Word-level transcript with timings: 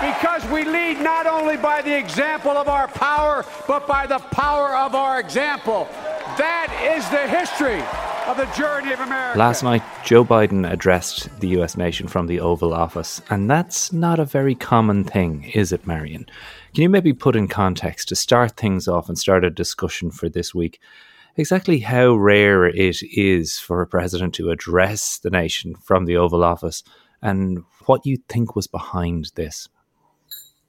because 0.00 0.44
we 0.50 0.64
lead 0.64 1.00
not 1.00 1.26
only 1.26 1.56
by 1.56 1.82
the 1.82 1.96
example 1.96 2.52
of 2.52 2.68
our 2.68 2.88
power, 2.88 3.44
but 3.66 3.86
by 3.86 4.06
the 4.06 4.18
power 4.18 4.76
of 4.76 4.94
our 4.94 5.20
example. 5.20 5.88
That 6.38 6.68
is 6.96 7.08
the 7.10 7.28
history 7.28 7.80
of 8.26 8.36
the 8.36 8.46
journey 8.56 8.92
of 8.92 9.00
America. 9.00 9.38
Last 9.38 9.62
night, 9.62 9.82
Joe 10.04 10.24
Biden 10.24 10.70
addressed 10.70 11.28
the 11.40 11.48
US 11.60 11.76
nation 11.76 12.08
from 12.08 12.26
the 12.26 12.40
Oval 12.40 12.72
Office, 12.72 13.20
and 13.30 13.50
that's 13.50 13.92
not 13.92 14.18
a 14.18 14.24
very 14.24 14.54
common 14.54 15.04
thing, 15.04 15.50
is 15.54 15.72
it, 15.72 15.86
Marion? 15.86 16.26
Can 16.74 16.82
you 16.82 16.88
maybe 16.88 17.12
put 17.12 17.36
in 17.36 17.48
context 17.48 18.08
to 18.08 18.16
start 18.16 18.56
things 18.56 18.88
off 18.88 19.08
and 19.08 19.18
start 19.18 19.44
a 19.44 19.50
discussion 19.50 20.10
for 20.10 20.28
this 20.28 20.54
week? 20.54 20.80
Exactly 21.36 21.80
how 21.80 22.14
rare 22.14 22.64
it 22.64 22.76
is 22.76 23.58
for 23.58 23.82
a 23.82 23.86
president 23.86 24.34
to 24.34 24.50
address 24.50 25.18
the 25.18 25.30
nation 25.30 25.74
from 25.74 26.06
the 26.06 26.16
Oval 26.16 26.42
Office 26.44 26.82
and 27.20 27.64
what 27.86 28.06
you 28.06 28.18
think 28.28 28.56
was 28.56 28.66
behind 28.66 29.32
this. 29.34 29.68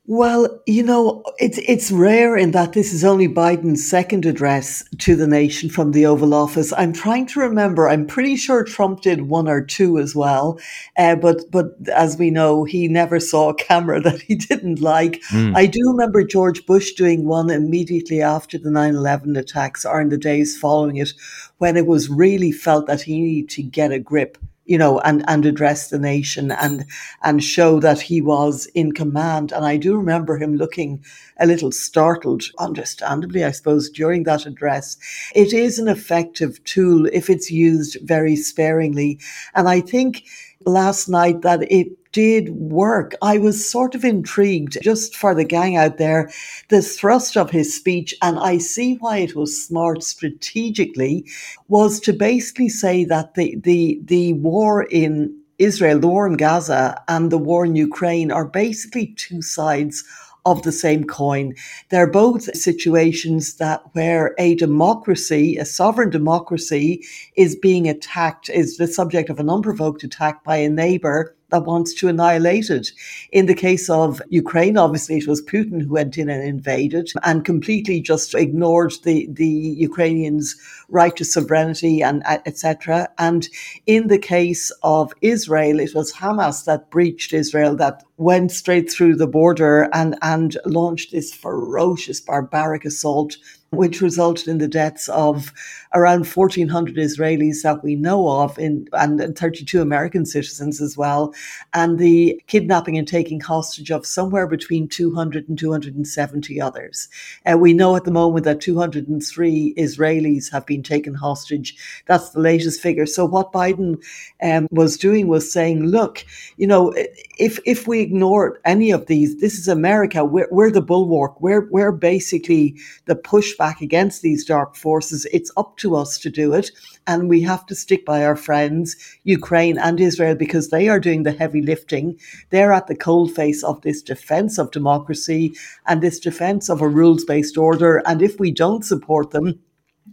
Well, 0.08 0.61
you 0.67 0.84
know, 0.84 1.23
it's 1.39 1.58
it's 1.58 1.92
rare 1.92 2.38
in 2.38 2.52
that 2.52 2.73
this 2.73 2.94
is 2.94 3.03
only 3.03 3.28
Biden's 3.28 3.89
second 3.89 4.28
address 4.28 4.84
to 5.00 5.16
the 5.16 5.25
nation 5.25 5.67
from 5.67 5.94
the 5.94 6.06
Oval 6.06 6.36
Office. 6.36 6.72
I'm 6.73 6.94
trying 6.94 7.25
to 7.28 7.39
remember. 7.39 7.89
I'm 7.89 8.06
pretty 8.06 8.36
sure 8.36 8.64
Trump 8.64 9.02
did 9.02 9.23
one 9.23 9.47
or 9.47 9.64
two 9.66 9.97
as 9.97 10.16
well, 10.16 10.59
uh, 10.95 11.16
but 11.16 11.50
but 11.50 11.72
as 11.92 12.17
we 12.20 12.30
know, 12.30 12.66
he 12.66 12.88
never 12.88 13.20
saw 13.20 13.50
a 13.50 13.56
camera 13.56 14.00
that 14.08 14.22
he 14.22 14.36
didn't 14.36 14.80
like. 14.80 15.23
Mm. 15.31 15.56
I 15.56 15.66
do 15.66 15.80
remember 15.88 16.23
George 16.23 16.67
Bush 16.67 16.92
doing 16.94 17.25
one 17.25 17.50
immediately 17.50 18.22
after 18.22 18.59
the 18.59 18.69
9/11 18.69 19.36
attacks, 19.36 19.86
or 19.86 20.00
in 20.02 20.09
the 20.09 20.19
days 20.19 20.56
following 20.56 20.97
it, 20.97 21.14
when 21.58 21.75
it 21.75 21.88
was 21.88 22.09
really 22.09 22.52
felt 22.52 22.86
that 22.86 23.02
he 23.02 23.19
needed 23.19 23.50
to 23.56 23.64
get 23.64 23.92
a 23.92 23.97
grip 23.97 24.38
you 24.66 24.77
know, 24.77 24.99
and, 24.99 25.23
and 25.27 25.45
address 25.45 25.89
the 25.89 25.99
nation 25.99 26.52
and 26.52 26.85
and 27.21 27.44
show 27.44 27.80
that 27.80 28.02
he 28.02 28.21
was 28.21 28.66
in 28.73 28.91
command. 28.91 29.52
And 29.52 29.66
I 29.66 29.77
do 29.77 29.95
remember 29.95 30.38
him 30.38 30.55
looking 30.55 31.03
a 31.39 31.45
little 31.45 31.72
startled, 31.72 32.44
understandably, 32.57 33.44
I 33.44 33.52
suppose, 33.52 33.89
during 33.89 34.23
that 34.23 34.45
address. 34.45 34.97
It 35.33 35.53
is 35.53 35.80
an 35.80 35.88
effective 35.88 36.63
tool 36.63 37.05
if 37.13 37.30
it's 37.30 37.52
used 37.52 37.97
very 38.03 38.35
sparingly. 38.35 39.19
And 39.53 39.67
I 39.67 39.81
think 39.81 40.23
last 40.66 41.07
night 41.07 41.41
that 41.41 41.72
it 41.72 41.88
did 42.16 42.52
work. 42.52 43.13
I 43.21 43.38
was 43.38 43.69
sort 43.69 43.94
of 43.94 44.06
intrigued 44.06 44.78
just 44.81 45.17
for 45.17 45.35
the 45.35 45.44
gang 45.44 45.75
out 45.75 45.97
there, 45.97 46.31
the 46.69 46.81
thrust 46.81 47.35
of 47.35 47.50
his 47.51 47.75
speech, 47.75 48.16
and 48.22 48.40
I 48.40 48.57
see 48.57 48.95
why 49.01 49.17
it 49.17 49.35
was 49.35 49.62
smart 49.62 50.01
strategically, 50.01 51.25
was 51.67 52.00
to 52.00 52.13
basically 52.13 52.69
say 52.69 53.03
that 53.03 53.34
the 53.34 53.57
the 53.57 54.00
the 54.06 54.31
war 54.35 54.84
in 54.84 55.38
Israel, 55.57 56.00
the 56.00 56.07
war 56.07 56.25
in 56.25 56.38
Gaza, 56.38 57.03
and 57.09 57.31
the 57.31 57.38
war 57.38 57.66
in 57.66 57.75
Ukraine 57.75 58.31
are 58.31 58.47
basically 58.47 59.07
two 59.17 59.41
sides 59.41 60.01
of 60.45 60.61
the 60.61 60.72
same 60.72 61.03
coin. 61.03 61.53
They're 61.90 62.19
both 62.23 62.44
situations 62.56 63.56
that 63.56 63.81
where 63.94 64.34
a 64.38 64.56
democracy, 64.56 65.57
a 65.57 65.66
sovereign 65.66 66.11
democracy, 66.11 67.03
is 67.35 67.57
being 67.57 67.90
attacked, 67.90 68.47
is 68.50 68.78
the 68.78 68.88
subject 68.88 69.29
of 69.29 69.40
an 69.40 69.50
unprovoked 69.50 70.03
attack 70.03 70.45
by 70.45 70.57
a 70.57 70.69
neighbor 70.69 71.35
that 71.55 71.66
wants 71.66 71.93
to 71.93 72.09
annihilate 72.09 72.69
it. 72.69 72.91
In 73.31 73.45
the 73.45 73.55
case 73.55 73.89
of 73.89 74.21
Ukraine, 74.29 74.77
obviously 74.77 75.17
it 75.17 75.27
was 75.27 75.41
Putin 75.41 75.81
who 75.81 75.89
went 75.89 76.17
in 76.17 76.29
and 76.29 76.43
invaded 76.43 77.09
and 77.23 77.45
completely 77.45 78.01
just 78.01 78.35
ignored 78.35 78.93
the, 79.03 79.27
the 79.31 79.47
Ukrainians' 79.47 80.55
right 80.89 81.16
to 81.16 81.23
sovereignty 81.23 82.03
and 82.03 82.23
uh, 82.25 82.39
etc. 82.45 83.07
And 83.17 83.47
in 83.85 84.09
the 84.09 84.19
case 84.19 84.69
of 84.83 85.13
Israel, 85.21 85.79
it 85.79 85.95
was 85.95 86.11
Hamas 86.11 86.66
that 86.66 86.89
breached 86.89 87.31
Israel, 87.31 87.75
that 87.77 88.03
went 88.17 88.51
straight 88.51 88.91
through 88.91 89.16
the 89.16 89.27
border 89.27 89.89
and, 89.93 90.17
and 90.22 90.57
launched 90.66 91.13
this 91.13 91.33
ferocious, 91.33 92.19
barbaric 92.19 92.83
assault 92.83 93.37
which 93.75 94.02
resulted 94.02 94.47
in 94.47 94.58
the 94.58 94.68
deaths 94.68 95.09
of 95.09 95.53
around 95.94 96.28
1,400 96.28 96.96
Israelis 96.96 97.63
that 97.63 97.84
we 97.84 97.96
know 97.96 98.28
of, 98.28 98.58
in, 98.59 98.88
and 98.94 99.38
32 99.38 99.81
American 99.81 100.25
citizens 100.25 100.81
as 100.81 100.97
well, 100.97 101.34
and 101.74 101.97
the 101.97 102.41
kidnapping 102.47 102.97
and 102.97 103.08
taking 103.08 103.40
hostage 103.40 103.91
of 103.91 104.06
somewhere 104.06 104.47
between 104.47 104.88
200 104.88 105.47
and 105.47 105.58
270 105.58 106.62
others. 106.62 107.08
Uh, 107.46 107.58
we 107.58 107.74
know 107.74 107.96
at 107.96 108.03
the 108.03 108.12
moment 108.12 108.46
that 108.46 108.62
203 108.62 109.74
Israelis 109.78 110.52
have 110.52 110.66
been 110.66 110.84
taken 110.84 111.14
hostage. 111.14 111.75
That's 112.06 112.31
the 112.31 112.40
latest 112.40 112.81
figure. 112.81 113.06
So 113.06 113.25
what 113.25 113.53
Biden 113.53 114.02
um, 114.41 114.68
was 114.72 114.97
doing 114.97 115.28
was 115.28 115.52
saying, 115.52 115.85
look, 115.85 116.25
you 116.58 116.68
know, 116.68 116.94
if 117.38 117.59
if 117.66 117.88
we 117.88 118.00
ignore 118.00 118.59
any 118.66 118.91
of 118.91 119.08
these, 119.08 119.40
this 119.40 119.58
is 119.58 119.68
America. 119.68 120.24
We're, 120.24 120.47
we're 120.52 120.72
the 120.72 120.81
bulwark. 120.81 121.40
We're 121.41 121.68
we're 121.69 121.91
basically 121.91 122.75
the 123.06 123.16
pushback 123.16 123.65
against 123.81 124.22
these 124.22 124.46
dark 124.46 124.76
forces. 124.76 125.26
It's 125.34 125.52
up 125.58 125.78
to 125.78 125.96
us 125.96 126.18
to 126.20 126.30
do 126.30 126.53
it, 126.53 126.72
and 127.08 127.30
we 127.30 127.42
have 127.42 127.66
to 127.66 127.76
stick 127.76 128.06
by 128.06 128.24
our 128.24 128.36
friends 128.36 128.96
Ukraine 129.24 129.78
and 129.78 130.00
Israel 130.00 130.36
because 130.36 130.70
they 130.70 130.88
are 130.88 131.00
doing 131.00 131.24
the 131.24 131.31
heavy 131.31 131.62
lifting. 131.62 132.20
They're 132.50 132.72
at 132.72 132.88
the 132.88 132.96
coalface 132.96 133.64
of 133.64 133.81
this 133.81 134.02
defense 134.02 134.58
of 134.58 134.72
democracy 134.72 135.56
and 135.88 136.02
this 136.02 136.20
defense 136.20 136.70
of 136.70 136.81
a 136.81 136.88
rules 136.88 137.26
based 137.26 137.58
order. 137.58 138.02
And 138.06 138.22
if 138.22 138.40
we 138.40 138.52
don't 138.52 138.86
support 138.86 139.31
them, 139.31 139.59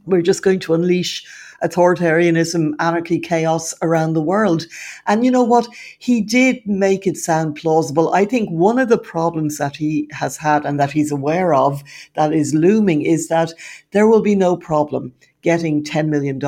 we're 0.04 0.22
just 0.22 0.42
going 0.42 0.60
to 0.60 0.75
unleash 0.75 1.25
authoritarianism, 1.62 2.72
anarchy, 2.80 3.19
chaos 3.19 3.75
around 3.82 4.12
the 4.12 4.22
world. 4.22 4.66
And 5.06 5.25
you 5.25 5.30
know 5.30 5.44
what? 5.44 5.69
He 5.98 6.20
did 6.20 6.60
make 6.66 7.06
it 7.06 7.16
sound 7.16 7.56
plausible. 7.56 8.12
I 8.12 8.25
think 8.25 8.50
one 8.50 8.78
of 8.78 8.88
the 8.88 8.98
problems 8.98 9.58
that 9.58 9.76
he 9.76 10.08
has 10.12 10.36
had 10.36 10.64
and 10.66 10.78
that 10.80 10.91
he's 10.91 11.12
aware 11.12 11.54
of 11.54 11.82
that 12.14 12.32
is 12.32 12.54
looming 12.54 13.03
is 13.03 13.28
that 13.28 13.53
there 13.92 14.08
will 14.08 14.22
be 14.22 14.34
no 14.34 14.56
problem 14.56 15.12
getting 15.42 15.84
$10 15.84 16.09
million 16.09 16.41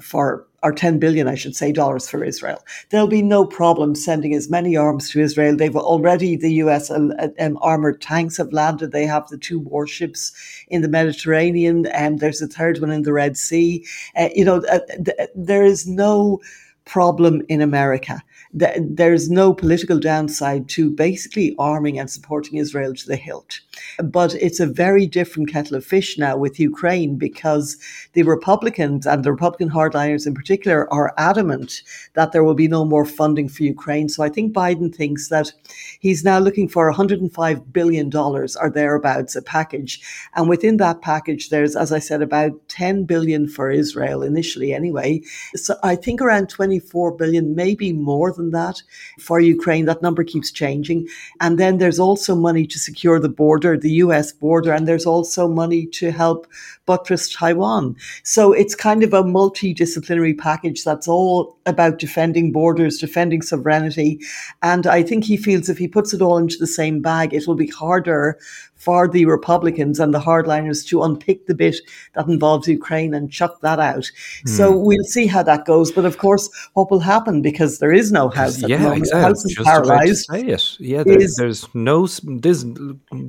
for 0.00 0.46
or 0.62 0.72
10 0.72 0.98
billion, 0.98 1.26
I 1.26 1.34
should 1.34 1.56
say, 1.56 1.72
dollars 1.72 2.08
for 2.08 2.22
Israel. 2.22 2.62
There'll 2.90 3.06
be 3.06 3.22
no 3.22 3.44
problem 3.46 3.94
sending 3.94 4.34
as 4.34 4.50
many 4.50 4.76
arms 4.76 5.10
to 5.10 5.20
Israel. 5.20 5.56
They've 5.56 5.76
already, 5.76 6.36
the 6.36 6.54
US 6.54 6.90
um, 6.90 7.12
armored 7.60 8.00
tanks 8.00 8.36
have 8.36 8.52
landed. 8.52 8.92
They 8.92 9.06
have 9.06 9.28
the 9.28 9.38
two 9.38 9.60
warships 9.60 10.32
in 10.68 10.82
the 10.82 10.88
Mediterranean, 10.88 11.86
and 11.86 12.20
there's 12.20 12.42
a 12.42 12.46
third 12.46 12.80
one 12.80 12.90
in 12.90 13.02
the 13.02 13.12
Red 13.12 13.36
Sea. 13.36 13.86
Uh, 14.16 14.28
you 14.34 14.44
know, 14.44 14.62
uh, 14.70 14.80
th- 15.04 15.30
there 15.34 15.64
is 15.64 15.86
no 15.86 16.40
problem 16.84 17.42
in 17.48 17.60
America 17.60 18.22
there's 18.52 19.30
no 19.30 19.54
political 19.54 19.98
downside 19.98 20.68
to 20.68 20.90
basically 20.90 21.54
arming 21.58 22.00
and 22.00 22.10
supporting 22.10 22.58
Israel 22.58 22.92
to 22.94 23.06
the 23.06 23.16
hilt. 23.16 23.60
But 24.02 24.34
it's 24.34 24.58
a 24.58 24.66
very 24.66 25.06
different 25.06 25.52
kettle 25.52 25.76
of 25.76 25.84
fish 25.84 26.18
now 26.18 26.36
with 26.36 26.58
Ukraine 26.58 27.16
because 27.16 27.76
the 28.14 28.24
Republicans 28.24 29.06
and 29.06 29.22
the 29.22 29.30
Republican 29.30 29.70
hardliners 29.70 30.26
in 30.26 30.34
particular 30.34 30.92
are 30.92 31.14
adamant 31.16 31.82
that 32.14 32.32
there 32.32 32.42
will 32.42 32.54
be 32.54 32.66
no 32.66 32.84
more 32.84 33.04
funding 33.04 33.48
for 33.48 33.62
Ukraine. 33.62 34.08
So 34.08 34.24
I 34.24 34.28
think 34.28 34.52
Biden 34.52 34.92
thinks 34.92 35.28
that 35.28 35.52
he's 36.00 36.24
now 36.24 36.40
looking 36.40 36.68
for 36.68 36.92
$105 36.92 37.72
billion 37.72 38.14
or 38.16 38.70
thereabouts 38.70 39.36
a 39.36 39.42
package. 39.42 40.00
And 40.34 40.48
within 40.48 40.78
that 40.78 41.02
package, 41.02 41.50
there's, 41.50 41.76
as 41.76 41.92
I 41.92 42.00
said, 42.00 42.20
about 42.20 42.52
10 42.68 43.04
billion 43.04 43.46
for 43.46 43.70
Israel 43.70 44.24
initially 44.24 44.72
anyway. 44.72 45.22
So 45.54 45.76
I 45.84 45.94
think 45.94 46.20
around 46.20 46.48
24 46.48 47.12
billion, 47.12 47.54
maybe 47.54 47.92
more 47.92 48.32
than 48.32 48.39
that 48.50 48.82
for 49.18 49.38
Ukraine. 49.38 49.84
That 49.84 50.02
number 50.02 50.24
keeps 50.24 50.50
changing. 50.50 51.06
And 51.40 51.58
then 51.58 51.78
there's 51.78 52.00
also 52.00 52.34
money 52.34 52.66
to 52.66 52.78
secure 52.78 53.20
the 53.20 53.28
border, 53.28 53.76
the 53.76 53.92
US 54.04 54.32
border, 54.32 54.72
and 54.72 54.88
there's 54.88 55.06
also 55.06 55.46
money 55.46 55.86
to 55.86 56.10
help 56.10 56.46
buttress 56.86 57.32
Taiwan. 57.32 57.94
So 58.24 58.52
it's 58.52 58.74
kind 58.74 59.02
of 59.02 59.12
a 59.12 59.22
multidisciplinary 59.22 60.36
package 60.36 60.82
that's 60.82 61.06
all 61.06 61.58
about 61.66 61.98
defending 61.98 62.50
borders, 62.50 62.98
defending 62.98 63.42
sovereignty. 63.42 64.18
And 64.62 64.86
I 64.86 65.02
think 65.02 65.24
he 65.24 65.36
feels 65.36 65.68
if 65.68 65.78
he 65.78 65.86
puts 65.86 66.12
it 66.14 66.22
all 66.22 66.38
into 66.38 66.56
the 66.58 66.66
same 66.66 67.00
bag, 67.02 67.32
it 67.34 67.46
will 67.46 67.54
be 67.54 67.68
harder 67.68 68.38
for 68.80 69.06
the 69.06 69.26
Republicans 69.26 70.00
and 70.00 70.14
the 70.14 70.18
hardliners 70.18 70.86
to 70.86 71.02
unpick 71.02 71.46
the 71.46 71.54
bit 71.54 71.76
that 72.14 72.26
involves 72.26 72.66
Ukraine 72.66 73.12
and 73.12 73.30
chuck 73.30 73.60
that 73.60 73.78
out. 73.78 74.10
Mm. 74.46 74.48
So 74.48 74.72
hmm. 74.72 74.84
we'll 74.86 75.04
see 75.04 75.26
how 75.26 75.42
that 75.42 75.66
goes. 75.66 75.92
But 75.92 76.06
of 76.06 76.16
course, 76.16 76.48
what 76.72 76.90
will 76.90 77.00
happen 77.00 77.42
because 77.42 77.78
there 77.78 77.92
is 77.92 78.10
no 78.10 78.30
house 78.30 78.62
at 78.62 78.70
yeah, 78.70 78.78
the 78.78 78.82
moment. 78.84 78.98
Exactly. 79.00 79.20
The 79.20 79.26
house 79.26 79.44
is 79.44 79.54
Just 79.54 79.66
paralyzed. 79.66 80.26
Say 80.30 80.46
it. 80.46 80.80
Yeah, 80.80 81.02
there, 81.04 81.20
is, 81.20 81.36
there's 81.36 81.68
no. 81.74 82.06
There's 82.06 82.64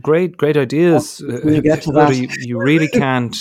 great, 0.01 0.37
great 0.37 0.55
ideas. 0.55 1.21
We'll 1.43 1.61
get 1.61 1.81
to 1.83 1.91
that. 1.91 2.15
You, 2.15 2.29
you 2.39 2.57
really 2.57 2.87
can't. 2.87 3.35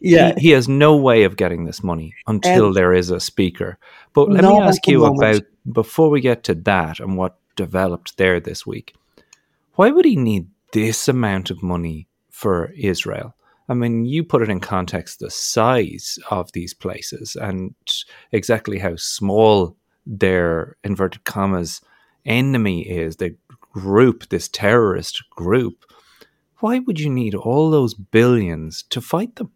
yeah, 0.00 0.34
he, 0.36 0.40
he, 0.40 0.50
has 0.50 0.68
no 0.68 0.96
way 0.96 1.24
of 1.24 1.36
getting 1.36 1.64
this 1.64 1.82
money 1.82 2.14
until 2.28 2.66
um, 2.66 2.74
there 2.74 2.92
is 2.92 3.10
a 3.10 3.18
speaker. 3.18 3.76
But 4.12 4.30
let 4.30 4.44
me 4.44 4.60
ask 4.60 4.86
you 4.86 5.04
about 5.04 5.42
before 5.72 6.10
we 6.10 6.20
get 6.20 6.44
to 6.44 6.54
that 6.54 7.00
and 7.00 7.16
what 7.16 7.38
developed 7.56 8.18
there 8.18 8.38
this 8.38 8.64
week. 8.64 8.94
Why 9.74 9.90
would 9.90 10.04
he 10.04 10.16
need 10.16 10.46
this 10.72 11.08
amount 11.08 11.50
of 11.50 11.62
money 11.62 12.08
for 12.30 12.72
Israel. 12.76 13.34
I 13.68 13.74
mean, 13.74 14.04
you 14.04 14.24
put 14.24 14.42
it 14.42 14.50
in 14.50 14.60
context 14.60 15.20
the 15.20 15.30
size 15.30 16.18
of 16.30 16.52
these 16.52 16.74
places 16.74 17.36
and 17.36 17.74
exactly 18.32 18.78
how 18.78 18.96
small 18.96 19.76
their 20.04 20.76
inverted 20.82 21.24
commas 21.24 21.80
enemy 22.26 22.82
is, 22.88 23.16
the 23.16 23.36
group, 23.72 24.28
this 24.28 24.48
terrorist 24.48 25.22
group. 25.30 25.84
Why 26.58 26.80
would 26.80 27.00
you 27.00 27.10
need 27.10 27.34
all 27.34 27.70
those 27.70 27.94
billions 27.94 28.82
to 28.90 29.00
fight 29.00 29.36
them? 29.36 29.52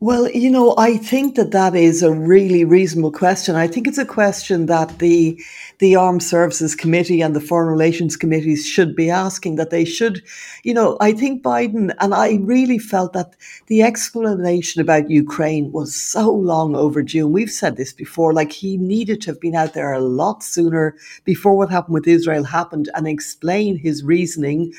Well, 0.00 0.28
you 0.30 0.50
know, 0.50 0.74
I 0.76 0.96
think 0.96 1.36
that 1.36 1.52
that 1.52 1.74
is 1.74 2.02
a 2.02 2.12
really 2.12 2.64
reasonable 2.64 3.12
question. 3.12 3.54
I 3.54 3.66
think 3.66 3.86
it's 3.86 3.98
a 3.98 4.04
question 4.04 4.66
that 4.66 4.98
the 4.98 5.40
the 5.78 5.94
Armed 5.94 6.22
Services 6.22 6.74
Committee 6.74 7.20
and 7.20 7.36
the 7.36 7.40
Foreign 7.40 7.68
Relations 7.68 8.16
Committees 8.16 8.66
should 8.66 8.96
be 8.96 9.10
asking. 9.10 9.56
That 9.56 9.70
they 9.70 9.84
should, 9.84 10.22
you 10.64 10.74
know, 10.74 10.96
I 11.00 11.12
think 11.12 11.42
Biden 11.42 11.94
and 12.00 12.14
I 12.14 12.38
really 12.42 12.78
felt 12.78 13.12
that 13.12 13.36
the 13.66 13.82
explanation 13.82 14.80
about 14.80 15.10
Ukraine 15.10 15.72
was 15.72 15.94
so 15.94 16.30
long 16.30 16.74
overdue. 16.74 17.26
And 17.26 17.34
we've 17.34 17.50
said 17.50 17.76
this 17.76 17.92
before. 17.92 18.32
Like 18.32 18.52
he 18.52 18.76
needed 18.76 19.20
to 19.22 19.30
have 19.30 19.40
been 19.40 19.54
out 19.54 19.74
there 19.74 19.92
a 19.92 20.00
lot 20.00 20.42
sooner 20.42 20.96
before 21.24 21.56
what 21.56 21.70
happened 21.70 21.94
with 21.94 22.08
Israel 22.08 22.44
happened 22.44 22.88
and 22.94 23.06
explain 23.06 23.76
his 23.76 24.02
reasoning 24.02 24.72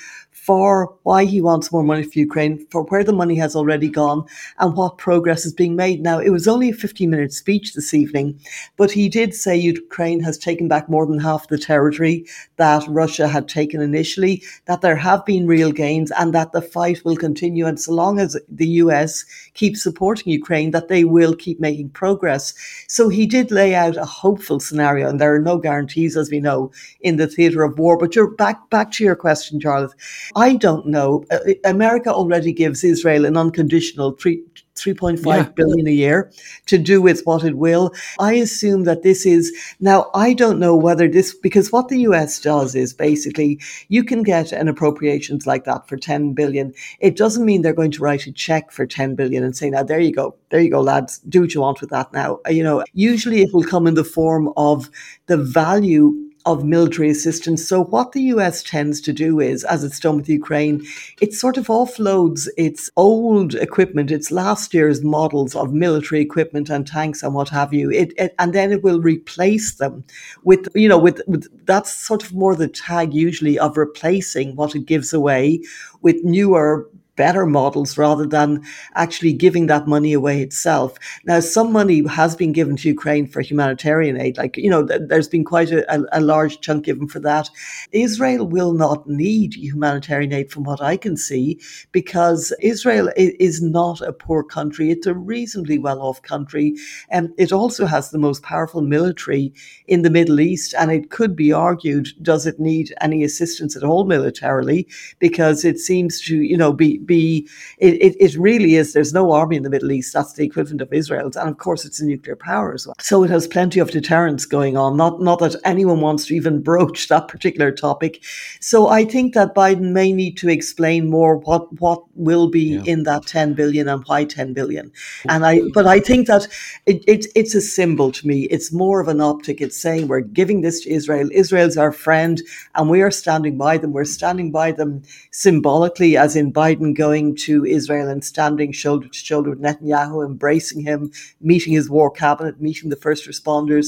for 0.45 0.95
why 1.03 1.25
he 1.25 1.41
wants 1.41 1.71
more 1.71 1.83
money 1.83 2.03
for 2.03 2.17
Ukraine, 2.17 2.65
for 2.71 2.83
where 2.85 3.03
the 3.03 3.13
money 3.13 3.35
has 3.35 3.55
already 3.55 3.89
gone, 3.89 4.25
and 4.57 4.75
what 4.75 4.97
progress 4.97 5.45
is 5.45 5.53
being 5.53 5.75
made. 5.75 6.01
Now, 6.01 6.19
it 6.19 6.29
was 6.29 6.47
only 6.47 6.69
a 6.69 6.73
15 6.73 7.09
minute 7.09 7.33
speech 7.33 7.73
this 7.73 7.93
evening, 7.93 8.39
but 8.77 8.91
he 8.91 9.09
did 9.09 9.33
say 9.33 9.55
Ukraine 9.55 10.21
has 10.21 10.37
taken 10.37 10.67
back 10.67 10.89
more 10.89 11.05
than 11.05 11.19
half 11.19 11.49
the 11.49 11.57
territory 11.57 12.25
that 12.55 12.87
Russia 12.87 13.27
had 13.27 13.47
taken 13.47 13.81
initially, 13.81 14.41
that 14.65 14.81
there 14.81 14.95
have 14.95 15.25
been 15.25 15.45
real 15.45 15.71
gains, 15.71 16.11
and 16.11 16.33
that 16.33 16.51
the 16.51 16.61
fight 16.61 17.03
will 17.03 17.17
continue. 17.17 17.65
And 17.67 17.79
so 17.79 17.93
long 17.93 18.19
as 18.19 18.37
the 18.47 18.67
US 18.83 19.25
keeps 19.53 19.83
supporting 19.83 20.31
Ukraine, 20.31 20.71
that 20.71 20.87
they 20.87 21.03
will 21.03 21.35
keep 21.35 21.59
making 21.59 21.89
progress. 21.89 22.53
So 22.87 23.09
he 23.09 23.25
did 23.25 23.51
lay 23.51 23.75
out 23.75 23.97
a 23.97 24.05
hopeful 24.05 24.59
scenario, 24.59 25.09
and 25.09 25.19
there 25.19 25.35
are 25.35 25.39
no 25.39 25.57
guarantees, 25.57 26.15
as 26.15 26.31
we 26.31 26.39
know, 26.39 26.71
in 27.01 27.17
the 27.17 27.27
theatre 27.27 27.63
of 27.63 27.77
war. 27.77 27.97
But 27.97 28.15
you're 28.15 28.31
back 28.31 28.69
back 28.69 28.91
to 28.93 29.03
your 29.03 29.15
question, 29.15 29.59
Charlotte. 29.59 29.93
I 30.39 30.55
don't 30.55 30.85
know. 30.85 31.25
Uh, 31.29 31.39
America 31.65 32.13
already 32.13 32.53
gives 32.53 32.83
Israel 32.83 33.25
an 33.25 33.35
unconditional 33.37 34.13
three. 34.13 34.43
3.5 34.79 35.25
yeah. 35.25 35.43
billion 35.55 35.87
a 35.87 35.91
year 35.91 36.31
to 36.67 36.77
do 36.77 37.01
with 37.01 37.21
what 37.25 37.43
it 37.43 37.57
will. 37.57 37.93
I 38.17 38.33
assume 38.33 38.83
that 38.85 39.03
this 39.03 39.25
is 39.25 39.51
now, 39.79 40.09
I 40.13 40.33
don't 40.33 40.57
know 40.57 40.75
whether 40.75 41.07
this, 41.07 41.33
because 41.33 41.71
what 41.71 41.89
the 41.89 41.99
US 42.01 42.39
does 42.39 42.75
is 42.75 42.93
basically 42.93 43.59
you 43.89 44.03
can 44.03 44.23
get 44.23 44.51
an 44.51 44.67
appropriations 44.67 45.45
like 45.45 45.65
that 45.65 45.87
for 45.87 45.97
10 45.97 46.33
billion. 46.33 46.73
It 46.99 47.17
doesn't 47.17 47.45
mean 47.45 47.61
they're 47.61 47.73
going 47.73 47.91
to 47.91 48.03
write 48.03 48.25
a 48.25 48.31
check 48.31 48.71
for 48.71 48.85
10 48.85 49.15
billion 49.15 49.43
and 49.43 49.55
say, 49.55 49.69
now 49.69 49.83
there 49.83 49.99
you 49.99 50.13
go, 50.13 50.35
there 50.49 50.61
you 50.61 50.71
go, 50.71 50.81
lads, 50.81 51.19
do 51.27 51.41
what 51.41 51.53
you 51.53 51.61
want 51.61 51.81
with 51.81 51.89
that 51.89 52.13
now. 52.13 52.39
You 52.49 52.63
know, 52.63 52.83
usually 52.93 53.41
it 53.41 53.53
will 53.53 53.63
come 53.63 53.85
in 53.85 53.95
the 53.95 54.03
form 54.03 54.53
of 54.55 54.89
the 55.27 55.37
value 55.37 56.28
of 56.45 56.63
military 56.63 57.09
assistance. 57.09 57.67
So, 57.67 57.83
what 57.83 58.13
the 58.13 58.21
US 58.23 58.63
tends 58.63 59.01
to 59.01 59.13
do 59.13 59.39
is, 59.39 59.63
as 59.65 59.83
it's 59.83 59.99
done 59.99 60.17
with 60.17 60.29
Ukraine, 60.29 60.85
it 61.21 61.33
sort 61.33 61.57
of 61.57 61.67
offloads 61.67 62.47
its 62.57 62.89
old 62.95 63.55
equipment, 63.55 64.11
its 64.11 64.31
last 64.31 64.73
year's 64.73 65.03
models 65.03 65.55
of 65.55 65.73
military 65.73 66.21
equipment 66.21 66.69
and 66.69 66.87
tanks 66.87 67.23
and 67.23 67.33
what 67.33 67.49
have 67.49 67.73
you, 67.73 67.91
it, 67.91 68.13
it, 68.17 68.33
and 68.39 68.53
then 68.53 68.71
it 68.71 68.83
will 68.83 69.01
replace 69.01 69.75
them 69.75 70.03
with, 70.43 70.67
you 70.75 70.87
know, 70.87 70.97
with, 70.97 71.21
with 71.27 71.47
that's 71.65 71.93
sort 71.93 72.23
of 72.23 72.33
more 72.33 72.55
the 72.55 72.67
tag 72.67 73.13
usually 73.13 73.59
of 73.59 73.77
replacing 73.77 74.55
what 74.55 74.75
it 74.75 74.85
gives 74.85 75.13
away 75.13 75.61
with 76.01 76.23
newer 76.23 76.89
better 77.19 77.45
models 77.45 77.97
rather 77.97 78.25
than 78.25 78.63
actually 78.95 79.33
giving 79.33 79.67
that 79.67 79.85
money 79.85 80.13
away 80.13 80.41
itself. 80.41 80.97
Now, 81.25 81.41
some 81.41 81.73
money 81.73 82.07
has 82.07 82.33
been 82.33 82.53
given 82.53 82.77
to 82.77 82.87
Ukraine 82.87 83.27
for 83.27 83.41
humanitarian 83.41 84.15
aid. 84.25 84.37
Like, 84.37 84.55
you 84.55 84.69
know, 84.69 84.83
there's 84.83 85.27
been 85.27 85.43
quite 85.43 85.69
a, 85.69 85.83
a, 86.17 86.21
large 86.21 86.61
chunk 86.61 86.85
given 86.85 87.09
for 87.09 87.19
that. 87.19 87.49
Israel 87.91 88.47
will 88.47 88.71
not 88.71 89.09
need 89.09 89.53
humanitarian 89.53 90.31
aid 90.31 90.49
from 90.49 90.63
what 90.63 90.81
I 90.81 90.95
can 90.95 91.17
see 91.17 91.59
because 91.91 92.53
Israel 92.61 93.11
is 93.17 93.61
not 93.61 93.99
a 93.99 94.13
poor 94.13 94.41
country. 94.41 94.89
It's 94.89 95.05
a 95.05 95.13
reasonably 95.13 95.77
well 95.77 96.01
off 96.01 96.21
country. 96.21 96.77
And 97.09 97.33
it 97.37 97.51
also 97.51 97.85
has 97.85 98.11
the 98.11 98.17
most 98.17 98.43
powerful 98.43 98.81
military 98.81 99.53
in 99.87 100.03
the 100.03 100.09
Middle 100.09 100.39
East. 100.39 100.73
And 100.79 100.89
it 100.89 101.09
could 101.09 101.35
be 101.35 101.51
argued, 101.51 102.07
does 102.21 102.45
it 102.45 102.61
need 102.61 102.93
any 103.01 103.25
assistance 103.25 103.75
at 103.75 103.83
all 103.83 104.05
militarily? 104.05 104.87
Because 105.19 105.65
it 105.65 105.79
seems 105.79 106.21
to, 106.21 106.37
you 106.37 106.55
know, 106.55 106.71
be, 106.71 106.99
be 107.09 107.49
it, 107.79 108.15
it, 108.19 108.35
really 108.37 108.75
is 108.75 108.93
there's 108.93 109.11
no 109.11 109.31
army 109.31 109.55
in 109.57 109.63
the 109.63 109.69
Middle 109.69 109.91
East 109.91 110.13
that's 110.13 110.33
the 110.33 110.45
equivalent 110.45 110.81
of 110.81 110.93
Israel's 110.93 111.35
and 111.35 111.49
of 111.49 111.57
course 111.57 111.83
it's 111.83 111.99
a 111.99 112.05
nuclear 112.05 112.35
power 112.35 112.73
as 112.73 112.85
well. 112.85 112.95
So 112.99 113.23
it 113.23 113.31
has 113.31 113.47
plenty 113.47 113.79
of 113.79 113.91
deterrence 113.91 114.45
going 114.45 114.77
on 114.77 114.95
not 114.95 115.19
not 115.19 115.39
that 115.39 115.55
anyone 115.65 116.01
wants 116.01 116.27
to 116.27 116.35
even 116.35 116.61
broach 116.69 117.07
that 117.07 117.27
particular 117.27 117.71
topic. 117.71 118.23
So 118.61 118.87
I 118.87 119.03
think 119.03 119.33
that 119.33 119.55
Biden 119.55 119.91
may 119.91 120.13
need 120.13 120.37
to 120.37 120.49
explain 120.49 121.09
more 121.09 121.37
what 121.37 121.63
what 121.81 122.03
will 122.15 122.49
be 122.49 122.67
yeah. 122.75 122.83
in 122.85 123.03
that 123.03 123.25
10 123.25 123.53
billion 123.55 123.87
and 123.87 124.03
why 124.05 124.25
10 124.25 124.53
billion. 124.53 124.91
And 125.27 125.45
I 125.45 125.61
but 125.73 125.87
I 125.87 125.99
think 125.99 126.27
that 126.27 126.47
it, 126.85 127.03
it 127.07 127.25
it's 127.35 127.55
a 127.55 127.61
symbol 127.61 128.11
to 128.11 128.27
me. 128.27 128.43
It's 128.55 128.71
more 128.71 128.99
of 128.99 129.07
an 129.07 129.21
optic. 129.21 129.61
It's 129.61 129.81
saying 129.81 130.07
we're 130.07 130.21
giving 130.21 130.61
this 130.61 130.81
to 130.81 130.91
Israel. 130.91 131.29
Israel's 131.31 131.77
our 131.77 131.91
friend 131.91 132.41
and 132.75 132.89
we 132.89 133.01
are 133.01 133.11
standing 133.11 133.57
by 133.57 133.77
them. 133.77 133.93
We're 133.93 134.05
standing 134.05 134.51
by 134.51 134.71
them 134.71 135.01
symbolically 135.31 136.17
as 136.17 136.35
in 136.35 136.53
Biden 136.53 136.95
going 136.99 137.35
to 137.47 137.65
Israel 137.65 138.09
and 138.09 138.23
standing 138.23 138.73
shoulder 138.73 139.07
to 139.07 139.17
shoulder 139.17 139.49
with 139.51 139.61
Netanyahu, 139.61 140.25
embracing 140.25 140.81
him, 140.81 141.11
meeting 141.39 141.71
his 141.73 141.89
war 141.89 142.11
cabinet, 142.11 142.59
meeting 142.59 142.89
the 142.89 143.03
first 143.07 143.25
responders. 143.25 143.87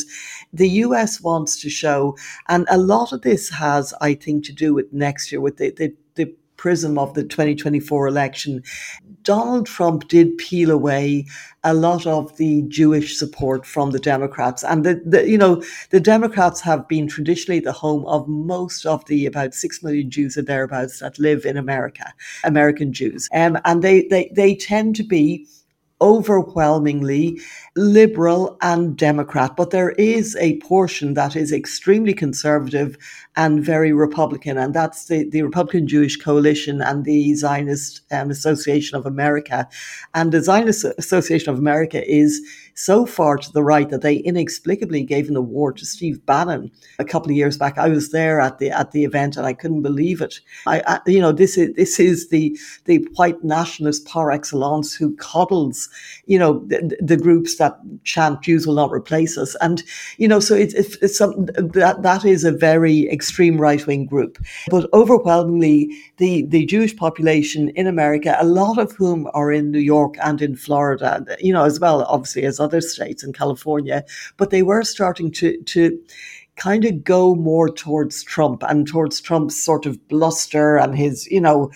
The 0.53 0.69
US 0.85 1.19
wants 1.21 1.59
to 1.61 1.69
show, 1.69 2.17
and 2.47 2.65
a 2.69 2.77
lot 2.77 3.11
of 3.11 3.21
this 3.21 3.49
has, 3.49 3.93
I 3.99 4.13
think, 4.13 4.45
to 4.45 4.53
do 4.53 4.73
with 4.73 4.87
next 4.93 5.31
year, 5.31 5.41
with 5.41 5.57
the, 5.57 5.71
the, 5.71 5.93
prism 6.61 6.99
of 6.99 7.15
the 7.15 7.23
2024 7.23 8.07
election. 8.07 8.63
Donald 9.23 9.67
Trump 9.67 10.07
did 10.07 10.37
peel 10.37 10.71
away 10.71 11.25
a 11.63 11.73
lot 11.73 12.07
of 12.07 12.35
the 12.37 12.63
Jewish 12.63 13.17
support 13.17 13.65
from 13.65 13.91
the 13.91 13.99
Democrats. 13.99 14.63
And 14.63 14.83
the, 14.83 15.01
the, 15.05 15.29
you 15.29 15.37
know, 15.37 15.63
the 15.91 15.99
Democrats 15.99 16.61
have 16.61 16.87
been 16.87 17.07
traditionally 17.07 17.59
the 17.59 17.71
home 17.71 18.05
of 18.05 18.27
most 18.27 18.85
of 18.85 19.05
the 19.05 19.25
about 19.25 19.53
six 19.53 19.83
million 19.83 20.09
Jews 20.09 20.37
or 20.37 20.41
thereabouts 20.41 20.99
that 20.99 21.19
live 21.19 21.45
in 21.45 21.57
America, 21.57 22.13
American 22.43 22.93
Jews. 22.93 23.29
Um, 23.33 23.59
and 23.65 23.83
they, 23.83 24.07
they, 24.07 24.31
they 24.33 24.55
tend 24.55 24.95
to 24.95 25.03
be 25.03 25.47
overwhelmingly 26.01 27.39
liberal 27.75 28.57
and 28.61 28.97
Democrat, 28.97 29.55
but 29.55 29.69
there 29.69 29.91
is 29.91 30.35
a 30.37 30.59
portion 30.59 31.13
that 31.13 31.35
is 31.35 31.53
extremely 31.53 32.13
conservative 32.13 32.97
and 33.35 33.63
very 33.63 33.93
Republican, 33.93 34.57
and 34.57 34.73
that's 34.73 35.05
the, 35.05 35.29
the 35.29 35.43
Republican 35.43 35.87
Jewish 35.87 36.17
Coalition 36.17 36.81
and 36.81 37.05
the 37.05 37.33
Zionist 37.35 38.01
um, 38.11 38.29
Association 38.29 38.97
of 38.97 39.05
America. 39.05 39.69
And 40.13 40.31
the 40.31 40.41
Zionist 40.41 40.83
Association 40.97 41.53
of 41.53 41.59
America 41.59 42.05
is 42.09 42.41
so 42.85 43.05
far 43.05 43.37
to 43.37 43.51
the 43.51 43.63
right 43.63 43.89
that 43.89 44.01
they 44.01 44.17
inexplicably 44.17 45.03
gave 45.03 45.29
an 45.29 45.35
award 45.35 45.77
to 45.77 45.85
Steve 45.85 46.25
Bannon 46.25 46.71
a 46.99 47.05
couple 47.05 47.29
of 47.29 47.37
years 47.37 47.57
back. 47.57 47.77
I 47.77 47.89
was 47.89 48.11
there 48.11 48.39
at 48.39 48.59
the 48.59 48.71
at 48.71 48.91
the 48.91 49.03
event 49.03 49.37
and 49.37 49.45
I 49.45 49.53
couldn't 49.53 49.81
believe 49.81 50.21
it. 50.21 50.39
I, 50.65 50.81
I 50.87 50.99
you 51.07 51.19
know 51.19 51.31
this 51.31 51.57
is 51.57 51.73
this 51.75 51.99
is 51.99 52.29
the 52.29 52.57
the 52.85 52.97
white 53.15 53.43
nationalist 53.43 54.05
par 54.05 54.31
excellence 54.31 54.93
who 54.93 55.15
coddles 55.15 55.89
you 56.31 56.39
know, 56.39 56.63
the, 56.67 56.97
the 57.01 57.17
groups 57.17 57.57
that 57.57 57.77
chant 58.05 58.41
Jews 58.41 58.65
will 58.65 58.75
not 58.75 58.89
replace 58.89 59.37
us. 59.37 59.53
And, 59.59 59.83
you 60.17 60.29
know, 60.29 60.39
so 60.39 60.55
it's, 60.55 60.73
it's, 60.73 60.95
it's 61.01 61.17
some, 61.17 61.45
that, 61.47 62.03
that 62.03 62.23
is 62.23 62.45
a 62.45 62.53
very 62.53 63.09
extreme 63.09 63.59
right 63.59 63.85
wing 63.85 64.05
group. 64.05 64.37
But 64.69 64.89
overwhelmingly, 64.93 65.93
the, 66.17 66.43
the 66.43 66.65
Jewish 66.65 66.95
population 66.95 67.67
in 67.69 67.85
America, 67.85 68.37
a 68.39 68.45
lot 68.45 68.77
of 68.77 68.93
whom 68.93 69.29
are 69.33 69.51
in 69.51 69.71
New 69.71 69.79
York 69.79 70.15
and 70.23 70.41
in 70.41 70.55
Florida, 70.55 71.25
you 71.41 71.51
know, 71.51 71.65
as 71.65 71.81
well, 71.81 72.03
obviously, 72.03 72.43
as 72.43 72.61
other 72.61 72.70
states 72.79 73.23
in 73.23 73.33
California, 73.33 74.05
but 74.37 74.51
they 74.51 74.61
were 74.61 74.83
starting 74.83 75.31
to, 75.31 75.61
to, 75.63 75.99
kind 76.57 76.85
of 76.85 77.03
go 77.03 77.33
more 77.33 77.69
towards 77.69 78.23
Trump 78.23 78.61
and 78.63 78.87
towards 78.87 79.19
Trump's 79.19 79.61
sort 79.63 79.85
of 79.85 80.07
bluster 80.07 80.77
and 80.77 80.95
his, 80.95 81.25
you 81.27 81.41
know, 81.41 81.71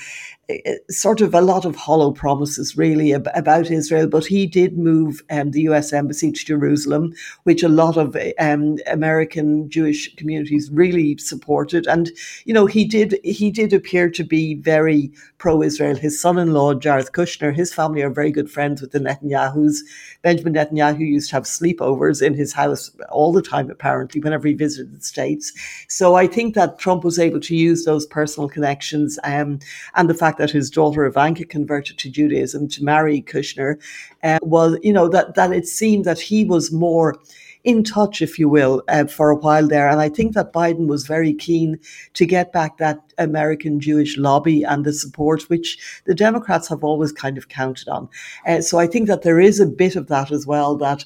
sort 0.90 1.22
of 1.22 1.34
a 1.34 1.42
lot 1.42 1.66
of 1.66 1.76
hollow 1.76 2.12
promises 2.12 2.78
really 2.78 3.12
about 3.12 3.72
Israel, 3.72 4.08
but 4.08 4.26
he 4.26 4.46
did 4.46 4.78
move 4.78 5.24
um, 5.30 5.52
the 5.52 5.62
U.S. 5.62 5.92
embassy 5.92 6.32
to 6.32 6.46
Jerusalem, 6.46 7.14
which 7.44 7.64
a 7.64 7.70
lot 7.70 7.98
of 7.98 8.16
um, 8.40 8.78
American 8.88 9.70
Jewish 9.70 10.14
communities 10.16 10.70
really 10.72 11.18
supported. 11.18 11.88
And 11.88 12.12
you 12.46 12.54
know, 12.54 12.66
he 12.66 12.86
did 12.86 13.20
he 13.24 13.50
did 13.50 13.74
appear 13.74 14.10
to 14.10 14.24
be 14.24 14.56
very 14.56 15.12
pro-Israel. 15.40 15.96
His 15.96 16.22
son-in-law 16.22 16.76
Jared 16.76 17.08
Kushner, 17.08 17.54
his 17.54 17.74
family 17.74 18.02
are 18.02 18.10
very 18.10 18.32
good 18.32 18.50
friends 18.50 18.82
with 18.82 18.92
the 18.92 19.00
Netanyahu's. 19.00 19.84
Benjamin 20.22 20.54
Netanyahu 20.54 21.00
used 21.00 21.30
to 21.30 21.36
have 21.36 21.44
sleepovers 21.44 22.22
in 22.22 22.34
his 22.34 22.54
house 22.54 22.92
all 23.10 23.32
the 23.32 23.42
time, 23.42 23.70
apparently, 23.70 24.22
whenever 24.22 24.48
he 24.48 24.54
visited 24.54 24.96
the 24.96 25.04
states. 25.04 25.52
So 25.88 26.16
I 26.16 26.28
think 26.28 26.56
that 26.56 26.80
Trump 26.80 27.04
was 27.04 27.20
able 27.20 27.40
to 27.42 27.56
use 27.56 27.86
those 27.86 28.06
personal 28.06 28.50
connections 28.50 29.20
um, 29.24 29.60
and 29.96 30.10
the 30.10 30.14
fact 30.14 30.35
fact 30.36 30.52
that 30.52 30.58
his 30.58 30.70
daughter 30.70 31.06
Ivanka 31.06 31.46
converted 31.46 31.98
to 32.00 32.10
Judaism 32.10 32.68
to 32.70 32.84
marry 32.84 33.22
Kushner 33.22 33.78
uh, 34.24 34.40
was, 34.42 34.78
you 34.84 34.94
know, 34.94 35.08
that 35.10 35.36
that 35.36 35.52
it 35.52 35.68
seemed 35.68 36.06
that 36.06 36.20
he 36.20 36.46
was 36.46 36.72
more 36.72 37.16
in 37.64 37.84
touch, 37.84 38.22
if 38.22 38.38
you 38.38 38.48
will, 38.48 38.84
uh, 38.90 39.06
for 39.06 39.32
a 39.32 39.36
while 39.36 39.68
there. 39.68 39.90
And 39.90 40.00
I 40.00 40.10
think 40.10 40.34
that 40.34 40.54
Biden 40.54 40.88
was 40.88 41.08
very 41.08 41.34
keen 41.34 41.80
to 42.14 42.26
get 42.26 42.54
back 42.54 42.78
that 42.78 43.00
American 43.18 43.80
Jewish 43.80 44.18
lobby 44.18 44.64
and 44.64 44.86
the 44.86 44.94
support, 44.94 45.50
which 45.50 45.80
the 46.06 46.14
Democrats 46.14 46.70
have 46.70 46.84
always 46.84 47.12
kind 47.12 47.38
of 47.38 47.48
counted 47.48 47.88
on. 47.88 48.08
Uh, 48.46 48.62
so 48.62 48.78
I 48.78 48.88
think 48.88 49.08
that 49.08 49.24
there 49.24 49.40
is 49.40 49.60
a 49.60 49.66
bit 49.66 49.96
of 49.96 50.08
that 50.08 50.32
as 50.32 50.46
well 50.46 50.78
that 50.78 51.06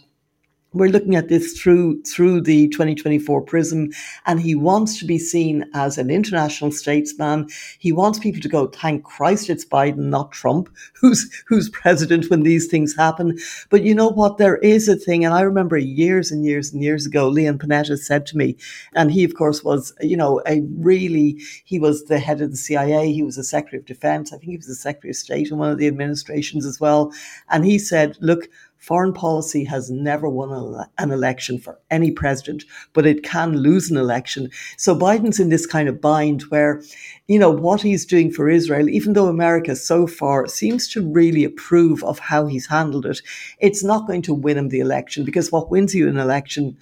we're 0.73 0.89
looking 0.89 1.15
at 1.15 1.29
this 1.29 1.59
through 1.59 2.01
through 2.03 2.41
the 2.41 2.67
2024 2.69 3.41
prism 3.41 3.89
and 4.25 4.39
he 4.39 4.53
wants 4.53 4.99
to 4.99 5.05
be 5.05 5.17
seen 5.17 5.65
as 5.73 5.97
an 5.97 6.09
international 6.09 6.71
statesman. 6.71 7.47
He 7.79 7.91
wants 7.91 8.19
people 8.19 8.41
to 8.41 8.49
go 8.49 8.67
thank 8.67 9.03
christ 9.03 9.49
it's 9.49 9.65
biden 9.65 10.09
not 10.09 10.31
trump 10.31 10.69
who's 10.93 11.29
who's 11.47 11.69
president 11.69 12.29
when 12.29 12.43
these 12.43 12.67
things 12.67 12.95
happen. 12.95 13.37
But 13.69 13.83
you 13.83 13.95
know 13.95 14.09
what? 14.09 14.37
There 14.37 14.57
is 14.57 14.87
a 14.87 14.95
thing 14.95 15.25
and 15.25 15.33
i 15.33 15.41
remember 15.41 15.77
years 15.77 16.31
and 16.31 16.45
years 16.45 16.71
and 16.71 16.83
years 16.83 17.05
ago 17.05 17.27
leon 17.27 17.57
panetta 17.57 17.97
said 17.97 18.25
to 18.27 18.37
me 18.37 18.55
and 18.93 19.11
he 19.11 19.23
of 19.23 19.33
course 19.35 19.63
was 19.63 19.93
you 20.01 20.17
know 20.17 20.41
a 20.47 20.61
really 20.77 21.39
he 21.65 21.79
was 21.79 22.05
the 22.05 22.19
head 22.19 22.41
of 22.41 22.51
the 22.51 22.57
cia 22.57 23.11
he 23.11 23.23
was 23.23 23.35
the 23.35 23.43
secretary 23.43 23.79
of 23.79 23.85
defense 23.85 24.31
i 24.31 24.37
think 24.37 24.51
he 24.51 24.57
was 24.57 24.67
the 24.67 24.75
secretary 24.75 25.11
of 25.11 25.15
state 25.15 25.49
in 25.49 25.57
one 25.57 25.71
of 25.71 25.77
the 25.77 25.87
administrations 25.87 26.65
as 26.65 26.79
well 26.79 27.11
and 27.49 27.65
he 27.65 27.79
said 27.79 28.17
look 28.21 28.47
Foreign 28.79 29.13
policy 29.13 29.65
has 29.65 29.91
never 29.91 30.29
won 30.29 30.85
an 30.97 31.11
election 31.11 31.59
for 31.59 31.77
any 31.91 32.11
president, 32.11 32.63
but 32.93 33.05
it 33.05 33.23
can 33.23 33.57
lose 33.57 33.91
an 33.91 33.97
election. 33.97 34.49
So 34.77 34.95
Biden's 34.95 35.39
in 35.39 35.49
this 35.49 35.65
kind 35.65 35.89
of 35.89 35.99
bind 35.99 36.43
where, 36.43 36.81
you 37.27 37.37
know, 37.37 37.49
what 37.49 37.81
he's 37.81 38.05
doing 38.05 38.31
for 38.31 38.49
Israel, 38.49 38.89
even 38.89 39.13
though 39.13 39.27
America 39.27 39.75
so 39.75 40.07
far 40.07 40.47
seems 40.47 40.87
to 40.89 41.05
really 41.05 41.43
approve 41.43 42.03
of 42.05 42.19
how 42.19 42.45
he's 42.47 42.67
handled 42.67 43.05
it, 43.05 43.21
it's 43.59 43.83
not 43.83 44.07
going 44.07 44.21
to 44.23 44.33
win 44.33 44.57
him 44.57 44.69
the 44.69 44.79
election 44.79 45.25
because 45.25 45.51
what 45.51 45.69
wins 45.69 45.93
you 45.93 46.07
an 46.07 46.17
election 46.17 46.77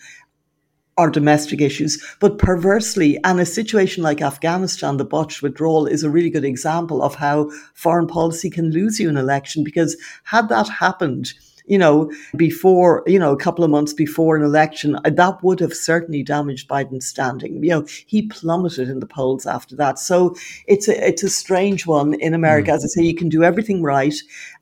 are 0.98 1.10
domestic 1.10 1.62
issues. 1.62 2.04
But 2.20 2.40
perversely, 2.40 3.20
and 3.24 3.40
a 3.40 3.46
situation 3.46 4.04
like 4.04 4.22
Afghanistan, 4.22 4.98
the 4.98 5.06
botched 5.06 5.42
withdrawal 5.42 5.86
is 5.86 6.04
a 6.04 6.10
really 6.10 6.30
good 6.30 6.46
example 6.46 7.04
of 7.04 7.16
how 7.16 7.52
foreign 7.76 8.08
policy 8.08 8.50
can 8.50 8.72
lose 8.72 9.00
you 9.00 9.10
an 9.10 9.18
election 9.18 9.64
because 9.64 9.96
had 10.24 10.50
that 10.50 10.68
happened, 10.68 11.34
you 11.68 11.78
know, 11.78 12.12
before, 12.36 13.04
you 13.06 13.20
know, 13.20 13.32
a 13.32 13.38
couple 13.38 13.64
of 13.64 13.70
months 13.70 13.94
before 13.94 14.36
an 14.36 14.44
election, 14.44 14.96
uh, 14.96 15.10
that 15.10 15.44
would 15.44 15.60
have 15.60 15.74
certainly 15.74 16.24
damaged 16.24 16.68
Biden's 16.68 17.08
standing. 17.08 17.64
You 17.64 17.70
know, 17.70 17.88
he 18.08 18.24
plummeted 18.24 18.90
in 18.90 19.00
the 19.00 19.06
polls 19.06 19.46
after 19.46 19.76
that. 19.76 20.00
So 20.00 20.36
it's 20.66 20.88
a, 20.88 21.08
it's 21.08 21.24
a 21.24 21.30
strange 21.30 21.86
one 21.86 22.14
in 22.16 22.34
America. 22.34 22.72
Mm. 22.72 22.76
As 22.76 22.84
I 22.84 22.88
say, 22.88 23.04
you 23.04 23.16
can 23.16 23.30
do 23.30 23.44
everything 23.44 23.84
right 23.84 24.16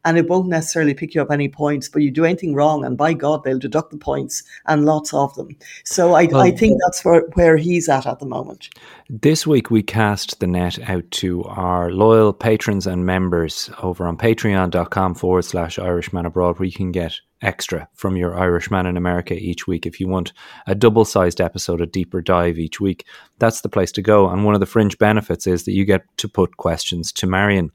and 0.05 0.19
it 0.19 0.29
won't 0.29 0.47
necessarily 0.47 0.93
pick 0.93 1.15
you 1.15 1.21
up 1.21 1.31
any 1.31 1.49
points, 1.49 1.89
but 1.89 2.03
you 2.03 2.11
do 2.11 2.23
anything 2.23 2.53
wrong, 2.53 2.85
and 2.85 2.95
by 2.95 3.13
God, 3.13 3.43
they'll 3.43 3.59
deduct 3.59 3.91
the 3.91 3.97
points 3.97 4.43
and 4.67 4.85
lots 4.85 5.13
of 5.13 5.33
them. 5.33 5.49
So 5.83 6.13
I, 6.13 6.25
well, 6.25 6.41
I 6.41 6.51
think 6.51 6.79
that's 6.85 7.03
where, 7.03 7.21
where 7.33 7.57
he's 7.57 7.89
at 7.89 8.05
at 8.05 8.19
the 8.19 8.25
moment. 8.27 8.69
This 9.09 9.45
week, 9.47 9.71
we 9.71 9.81
cast 9.81 10.39
the 10.39 10.47
net 10.47 10.79
out 10.87 11.09
to 11.11 11.43
our 11.45 11.91
loyal 11.91 12.33
patrons 12.33 12.85
and 12.85 13.05
members 13.05 13.69
over 13.81 14.05
on 14.05 14.17
patreon.com 14.17 15.15
forward 15.15 15.43
slash 15.43 15.79
Irishman 15.79 16.27
Abroad, 16.27 16.59
where 16.59 16.67
you 16.67 16.71
can 16.71 16.91
get 16.95 17.19
extra 17.41 17.89
from 17.93 18.15
your 18.15 18.39
Irishman 18.39 18.85
in 18.85 18.95
America 18.95 19.33
each 19.33 19.67
week. 19.67 19.85
If 19.85 19.99
you 19.99 20.07
want 20.07 20.31
a 20.65 20.73
double 20.73 21.03
sized 21.03 21.41
episode, 21.41 21.81
a 21.81 21.85
deeper 21.85 22.21
dive 22.21 22.57
each 22.57 22.79
week, 22.79 23.05
that's 23.37 23.61
the 23.61 23.69
place 23.69 23.91
to 23.93 24.01
go. 24.01 24.29
And 24.29 24.45
one 24.45 24.53
of 24.53 24.61
the 24.61 24.65
fringe 24.65 24.97
benefits 24.97 25.45
is 25.45 25.65
that 25.65 25.73
you 25.73 25.83
get 25.83 26.03
to 26.17 26.29
put 26.29 26.55
questions 26.55 27.11
to 27.13 27.27
Marion. 27.27 27.69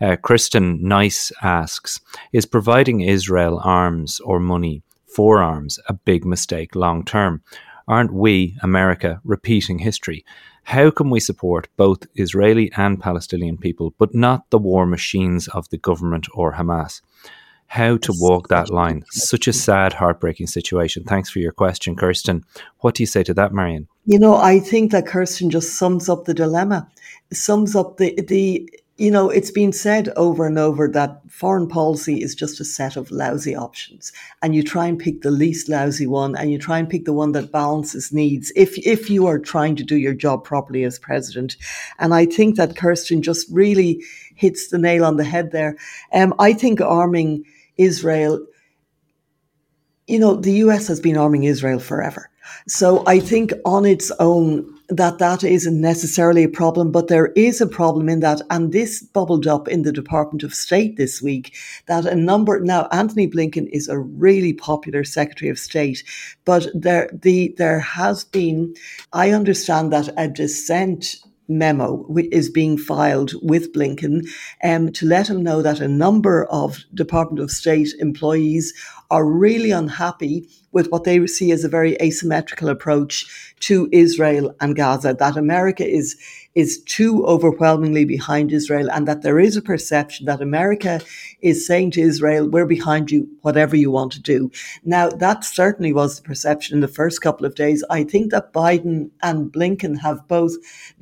Uh, 0.00 0.16
Kristen 0.16 0.80
Nice 0.82 1.30
asks 1.42 2.00
Is 2.32 2.44
providing 2.44 3.00
Israel 3.02 3.60
arms 3.62 4.20
or 4.20 4.40
money 4.40 4.82
for 5.06 5.40
arms 5.40 5.78
a 5.88 5.94
big 5.94 6.24
mistake 6.24 6.74
long 6.74 7.04
term? 7.04 7.42
Aren't 7.88 8.12
we, 8.12 8.56
America, 8.62 9.20
repeating 9.22 9.78
history? 9.78 10.24
How 10.64 10.90
can 10.90 11.08
we 11.10 11.20
support 11.20 11.68
both 11.76 12.00
Israeli 12.16 12.72
and 12.76 13.00
Palestinian 13.00 13.58
people, 13.58 13.94
but 13.98 14.12
not 14.12 14.50
the 14.50 14.58
war 14.58 14.84
machines 14.84 15.46
of 15.46 15.68
the 15.68 15.78
government 15.78 16.26
or 16.34 16.54
Hamas? 16.54 17.00
How 17.66 17.96
to 17.98 18.12
walk 18.16 18.48
that 18.48 18.70
line? 18.70 19.04
Such 19.10 19.48
a 19.48 19.52
sad, 19.52 19.92
heartbreaking 19.92 20.46
situation. 20.46 21.04
Thanks 21.04 21.28
for 21.28 21.40
your 21.40 21.52
question, 21.52 21.96
Kirsten. 21.96 22.44
What 22.80 22.94
do 22.94 23.02
you 23.02 23.06
say 23.06 23.22
to 23.24 23.34
that, 23.34 23.52
Marion? 23.52 23.88
You 24.04 24.18
know, 24.18 24.36
I 24.36 24.60
think 24.60 24.92
that 24.92 25.06
Kirsten 25.06 25.50
just 25.50 25.76
sums 25.76 26.08
up 26.08 26.24
the 26.24 26.34
dilemma, 26.34 26.88
sums 27.32 27.74
up 27.74 27.96
the 27.96 28.20
the 28.22 28.68
you 28.98 29.10
know, 29.10 29.28
it's 29.28 29.50
been 29.50 29.74
said 29.74 30.08
over 30.16 30.46
and 30.46 30.58
over 30.58 30.88
that 30.88 31.20
foreign 31.28 31.68
policy 31.68 32.22
is 32.22 32.34
just 32.34 32.60
a 32.60 32.64
set 32.64 32.96
of 32.96 33.10
lousy 33.10 33.54
options, 33.54 34.10
and 34.40 34.54
you 34.54 34.62
try 34.62 34.86
and 34.86 34.98
pick 34.98 35.20
the 35.20 35.30
least 35.30 35.68
lousy 35.68 36.06
one, 36.06 36.34
and 36.34 36.50
you 36.50 36.58
try 36.58 36.78
and 36.78 36.88
pick 36.88 37.04
the 37.04 37.12
one 37.12 37.32
that 37.32 37.52
balances 37.52 38.12
needs. 38.12 38.50
If 38.56 38.78
if 38.86 39.10
you 39.10 39.26
are 39.26 39.38
trying 39.38 39.76
to 39.76 39.84
do 39.84 39.96
your 39.96 40.14
job 40.14 40.44
properly 40.44 40.82
as 40.84 40.98
president, 40.98 41.56
and 41.98 42.14
I 42.14 42.24
think 42.24 42.56
that 42.56 42.76
Kirsten 42.76 43.20
just 43.20 43.46
really 43.50 44.02
hits 44.34 44.68
the 44.68 44.78
nail 44.78 45.04
on 45.04 45.16
the 45.16 45.24
head 45.24 45.52
there. 45.52 45.76
Um, 46.12 46.32
I 46.38 46.54
think 46.54 46.80
arming 46.80 47.44
Israel, 47.78 48.44
you 50.06 50.18
know, 50.18 50.36
the 50.36 50.52
U.S. 50.52 50.86
has 50.88 51.00
been 51.00 51.16
arming 51.16 51.44
Israel 51.44 51.78
forever, 51.78 52.30
so 52.68 53.04
I 53.06 53.20
think 53.20 53.52
on 53.64 53.84
its 53.84 54.10
own 54.18 54.72
that 54.88 55.18
that 55.18 55.42
isn't 55.42 55.80
necessarily 55.80 56.44
a 56.44 56.48
problem, 56.48 56.92
but 56.92 57.08
there 57.08 57.28
is 57.28 57.60
a 57.60 57.66
problem 57.66 58.08
in 58.08 58.20
that. 58.20 58.40
And 58.50 58.72
this 58.72 59.02
bubbled 59.02 59.46
up 59.46 59.68
in 59.68 59.82
the 59.82 59.92
Department 59.92 60.42
of 60.42 60.54
State 60.54 60.96
this 60.96 61.20
week 61.20 61.56
that 61.86 62.06
a 62.06 62.14
number 62.14 62.60
now 62.60 62.88
Antony 62.92 63.28
Blinken 63.28 63.68
is 63.72 63.88
a 63.88 63.98
really 63.98 64.52
popular 64.52 65.04
Secretary 65.04 65.50
of 65.50 65.58
State, 65.58 66.04
but 66.44 66.68
there 66.74 67.10
the 67.12 67.54
there 67.58 67.80
has 67.80 68.24
been, 68.24 68.74
I 69.12 69.30
understand 69.30 69.92
that 69.92 70.08
a 70.16 70.28
dissent 70.28 71.16
memo 71.48 72.06
is 72.32 72.50
being 72.50 72.76
filed 72.76 73.32
with 73.42 73.72
Blinken 73.72 74.26
um, 74.64 74.92
to 74.92 75.06
let 75.06 75.28
him 75.28 75.42
know 75.42 75.62
that 75.62 75.80
a 75.80 75.88
number 75.88 76.46
of 76.46 76.78
Department 76.94 77.40
of 77.40 77.50
State 77.50 77.90
employees 77.98 78.74
are 79.10 79.24
really 79.24 79.70
unhappy 79.70 80.48
with 80.72 80.90
what 80.90 81.04
they 81.04 81.24
see 81.26 81.52
as 81.52 81.64
a 81.64 81.68
very 81.68 81.96
asymmetrical 82.02 82.68
approach 82.68 83.54
to 83.60 83.88
Israel 83.92 84.54
and 84.60 84.76
Gaza, 84.76 85.14
that 85.18 85.36
America 85.36 85.86
is 85.86 86.16
is 86.56 86.82
too 86.84 87.24
overwhelmingly 87.26 88.06
behind 88.06 88.50
Israel, 88.50 88.90
and 88.90 89.06
that 89.06 89.20
there 89.20 89.38
is 89.38 89.56
a 89.56 89.62
perception 89.62 90.24
that 90.24 90.40
America 90.40 91.02
is 91.42 91.66
saying 91.66 91.90
to 91.92 92.00
Israel, 92.00 92.48
We're 92.48 92.66
behind 92.66 93.10
you, 93.10 93.28
whatever 93.42 93.76
you 93.76 93.90
want 93.90 94.10
to 94.12 94.22
do. 94.22 94.50
Now, 94.82 95.10
that 95.10 95.44
certainly 95.44 95.92
was 95.92 96.16
the 96.16 96.22
perception 96.22 96.74
in 96.74 96.80
the 96.80 96.88
first 96.88 97.20
couple 97.20 97.44
of 97.44 97.54
days. 97.54 97.84
I 97.90 98.04
think 98.04 98.30
that 98.30 98.54
Biden 98.54 99.10
and 99.22 99.52
Blinken 99.52 99.98
have 99.98 100.26
both 100.28 100.54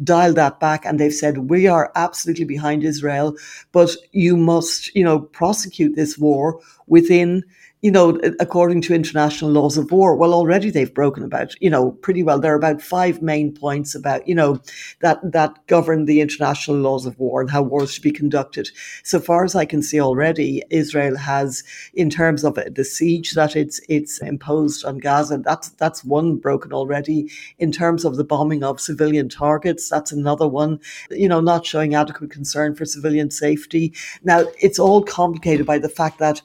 dialed 0.02 0.36
that 0.36 0.58
back 0.58 0.84
and 0.84 0.98
they've 0.98 1.14
said, 1.14 1.48
We 1.48 1.68
are 1.68 1.92
absolutely 1.94 2.46
behind 2.46 2.82
Israel, 2.82 3.36
but 3.70 3.90
you 4.10 4.36
must, 4.36 4.92
you 4.96 5.04
know, 5.04 5.20
prosecute 5.20 5.94
this 5.94 6.18
war 6.18 6.60
within 6.88 7.44
you 7.84 7.90
know, 7.90 8.18
according 8.40 8.80
to 8.80 8.94
international 8.94 9.50
laws 9.50 9.76
of 9.76 9.92
war, 9.92 10.16
well, 10.16 10.32
already 10.32 10.70
they've 10.70 10.94
broken 10.94 11.22
about, 11.22 11.54
you 11.60 11.68
know, 11.68 11.90
pretty 11.90 12.22
well. 12.22 12.40
There 12.40 12.54
are 12.54 12.56
about 12.56 12.80
five 12.80 13.20
main 13.20 13.52
points 13.52 13.94
about, 13.94 14.26
you 14.26 14.34
know, 14.34 14.58
that 15.02 15.18
that 15.32 15.66
govern 15.66 16.06
the 16.06 16.22
international 16.22 16.78
laws 16.78 17.04
of 17.04 17.18
war 17.18 17.42
and 17.42 17.50
how 17.50 17.60
wars 17.60 17.92
should 17.92 18.02
be 18.02 18.10
conducted. 18.10 18.70
So 19.02 19.20
far 19.20 19.44
as 19.44 19.54
I 19.54 19.66
can 19.66 19.82
see 19.82 20.00
already, 20.00 20.62
Israel 20.70 21.18
has, 21.18 21.62
in 21.92 22.08
terms 22.08 22.42
of 22.42 22.54
the 22.54 22.84
siege 22.86 23.32
that 23.32 23.54
it's 23.54 23.82
it's 23.90 24.18
imposed 24.22 24.86
on 24.86 24.96
Gaza, 24.96 25.36
that's 25.44 25.68
that's 25.68 26.02
one 26.02 26.36
broken 26.36 26.72
already. 26.72 27.30
In 27.58 27.70
terms 27.70 28.06
of 28.06 28.16
the 28.16 28.24
bombing 28.24 28.64
of 28.64 28.80
civilian 28.80 29.28
targets, 29.28 29.90
that's 29.90 30.10
another 30.10 30.48
one. 30.48 30.80
You 31.10 31.28
know, 31.28 31.42
not 31.42 31.66
showing 31.66 31.94
adequate 31.94 32.30
concern 32.30 32.76
for 32.76 32.86
civilian 32.86 33.30
safety. 33.30 33.92
Now, 34.22 34.46
it's 34.58 34.78
all 34.78 35.02
complicated 35.02 35.66
by 35.66 35.76
the 35.76 35.90
fact 35.90 36.18
that 36.20 36.40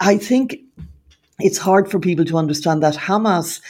I 0.00 0.16
think 0.16 0.58
it's 1.38 1.58
hard 1.58 1.90
for 1.90 1.98
people 1.98 2.24
to 2.26 2.36
understand 2.36 2.82
that 2.82 2.94
Hamas 2.94 3.60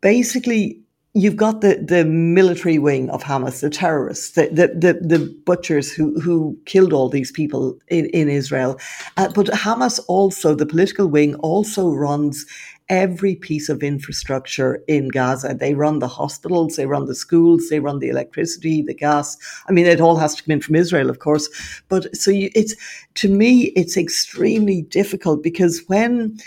basically 0.00 0.80
you've 1.16 1.36
got 1.36 1.62
the, 1.62 1.76
the 1.76 2.04
military 2.04 2.78
wing 2.78 3.08
of 3.08 3.22
Hamas, 3.22 3.60
the 3.60 3.70
terrorists, 3.70 4.32
the, 4.32 4.48
the, 4.48 4.68
the, 4.68 5.00
the 5.00 5.34
butchers 5.46 5.90
who, 5.90 6.20
who 6.20 6.58
killed 6.66 6.92
all 6.92 7.08
these 7.08 7.32
people 7.32 7.78
in, 7.88 8.04
in 8.06 8.28
Israel. 8.28 8.78
Uh, 9.16 9.30
but 9.34 9.46
Hamas 9.46 9.98
also, 10.08 10.54
the 10.54 10.66
political 10.66 11.06
wing, 11.06 11.34
also 11.36 11.88
runs 11.88 12.44
every 12.88 13.34
piece 13.34 13.68
of 13.68 13.82
infrastructure 13.82 14.82
in 14.86 15.08
Gaza. 15.08 15.54
They 15.54 15.74
run 15.74 15.98
the 15.98 16.08
hospitals, 16.08 16.76
they 16.76 16.86
run 16.86 17.06
the 17.06 17.14
schools, 17.14 17.68
they 17.68 17.80
run 17.80 17.98
the 17.98 18.08
electricity, 18.08 18.82
the 18.82 18.94
gas. 18.94 19.36
I 19.68 19.72
mean, 19.72 19.86
it 19.86 20.00
all 20.00 20.16
has 20.16 20.34
to 20.36 20.42
come 20.42 20.52
in 20.52 20.60
from 20.60 20.76
Israel, 20.76 21.10
of 21.10 21.18
course. 21.18 21.48
But 21.88 22.14
so 22.16 22.30
you, 22.30 22.50
it's, 22.54 22.74
to 23.14 23.28
me, 23.28 23.72
it's 23.76 23.96
extremely 23.96 24.82
difficult 24.82 25.42
because 25.42 25.82
when 25.86 26.38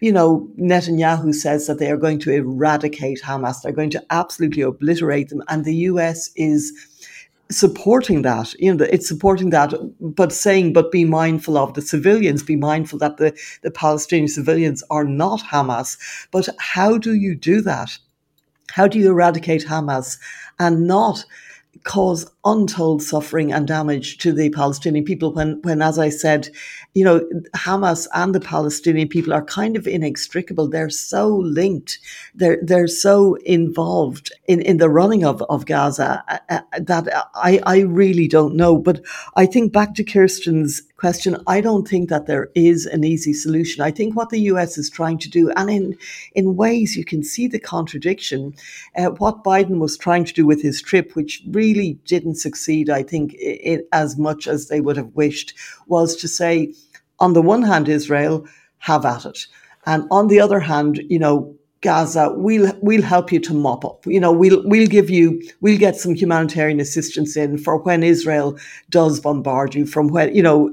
you 0.00 0.12
know, 0.12 0.48
Netanyahu 0.58 1.34
says 1.34 1.66
that 1.66 1.78
they 1.78 1.90
are 1.90 1.96
going 1.96 2.20
to 2.20 2.30
eradicate 2.30 3.20
Hamas. 3.20 3.62
They're 3.62 3.72
going 3.72 3.90
to 3.90 4.04
absolutely 4.10 4.62
obliterate 4.62 5.28
them. 5.28 5.42
And 5.48 5.64
the 5.64 5.74
US 5.74 6.30
is 6.36 6.72
supporting 7.50 8.22
that. 8.22 8.54
You 8.58 8.74
know, 8.74 8.84
it's 8.84 9.08
supporting 9.08 9.50
that, 9.50 9.72
but 10.00 10.32
saying, 10.32 10.72
but 10.72 10.92
be 10.92 11.04
mindful 11.04 11.56
of 11.56 11.74
the 11.74 11.82
civilians, 11.82 12.42
be 12.42 12.56
mindful 12.56 12.98
that 12.98 13.16
the, 13.16 13.38
the 13.62 13.70
Palestinian 13.70 14.28
civilians 14.28 14.82
are 14.90 15.04
not 15.04 15.40
Hamas. 15.40 15.96
But 16.30 16.48
how 16.58 16.98
do 16.98 17.14
you 17.14 17.34
do 17.34 17.60
that? 17.62 17.98
How 18.70 18.86
do 18.86 18.98
you 18.98 19.10
eradicate 19.10 19.66
Hamas 19.66 20.18
and 20.58 20.86
not 20.86 21.24
cause 21.84 22.30
untold 22.44 23.02
suffering 23.02 23.52
and 23.52 23.66
damage 23.66 24.18
to 24.18 24.32
the 24.32 24.48
Palestinian 24.50 25.04
people 25.04 25.32
when, 25.32 25.60
when, 25.62 25.82
as 25.82 25.98
I 25.98 26.08
said, 26.08 26.48
you 26.94 27.04
know, 27.04 27.28
Hamas 27.54 28.06
and 28.14 28.34
the 28.34 28.40
Palestinian 28.40 29.08
people 29.08 29.32
are 29.32 29.44
kind 29.44 29.76
of 29.76 29.86
inextricable. 29.86 30.68
They're 30.68 30.90
so 30.90 31.28
linked. 31.28 31.98
They're, 32.34 32.58
they're 32.62 32.86
so 32.86 33.34
involved 33.44 34.32
in, 34.46 34.62
in 34.62 34.78
the 34.78 34.88
running 34.88 35.24
of, 35.24 35.42
of 35.42 35.66
Gaza 35.66 36.24
uh, 36.28 36.38
uh, 36.48 36.60
that 36.78 37.08
I, 37.34 37.60
I 37.64 37.80
really 37.80 38.28
don't 38.28 38.54
know. 38.54 38.78
But 38.78 39.00
I 39.36 39.44
think 39.44 39.72
back 39.72 39.94
to 39.94 40.04
Kirsten's 40.04 40.82
question, 40.98 41.36
I 41.46 41.60
don't 41.60 41.86
think 41.86 42.08
that 42.08 42.26
there 42.26 42.50
is 42.54 42.84
an 42.84 43.04
easy 43.04 43.32
solution. 43.32 43.82
I 43.82 43.92
think 43.92 44.16
what 44.16 44.30
the 44.30 44.40
US 44.52 44.76
is 44.76 44.90
trying 44.90 45.18
to 45.18 45.30
do, 45.30 45.50
and 45.50 45.70
in, 45.70 45.96
in 46.34 46.56
ways 46.56 46.96
you 46.96 47.04
can 47.04 47.22
see 47.22 47.46
the 47.46 47.60
contradiction, 47.60 48.54
uh, 48.96 49.06
what 49.06 49.44
Biden 49.44 49.78
was 49.78 49.96
trying 49.96 50.24
to 50.24 50.34
do 50.34 50.44
with 50.44 50.60
his 50.60 50.82
trip, 50.82 51.14
which 51.14 51.42
really 51.48 51.94
didn't 52.04 52.34
succeed, 52.38 52.90
I 52.90 53.02
think, 53.02 53.34
it, 53.38 53.88
as 53.92 54.18
much 54.18 54.46
as 54.46 54.68
they 54.68 54.80
would 54.80 54.96
have 54.96 55.14
wished, 55.14 55.54
was 55.86 56.16
to 56.16 56.28
say, 56.28 56.74
on 57.18 57.32
the 57.32 57.42
one 57.42 57.62
hand, 57.62 57.88
Israel, 57.88 58.46
have 58.78 59.04
at 59.04 59.24
it. 59.24 59.46
And 59.86 60.06
on 60.10 60.28
the 60.28 60.40
other 60.40 60.60
hand, 60.60 61.00
you 61.08 61.18
know, 61.18 61.54
Gaza, 61.80 62.32
we'll 62.34 62.72
we'll 62.82 63.02
help 63.02 63.30
you 63.30 63.38
to 63.38 63.54
mop 63.54 63.84
up. 63.84 64.04
You 64.04 64.18
know, 64.18 64.32
we'll 64.32 64.62
we'll 64.64 64.88
give 64.88 65.08
you 65.10 65.40
we'll 65.60 65.78
get 65.78 65.94
some 65.94 66.14
humanitarian 66.14 66.80
assistance 66.80 67.36
in 67.36 67.56
for 67.56 67.78
when 67.78 68.02
Israel 68.02 68.58
does 68.90 69.20
bombard 69.20 69.76
you 69.76 69.86
from 69.86 70.08
when 70.08 70.34
you 70.34 70.42
know, 70.42 70.72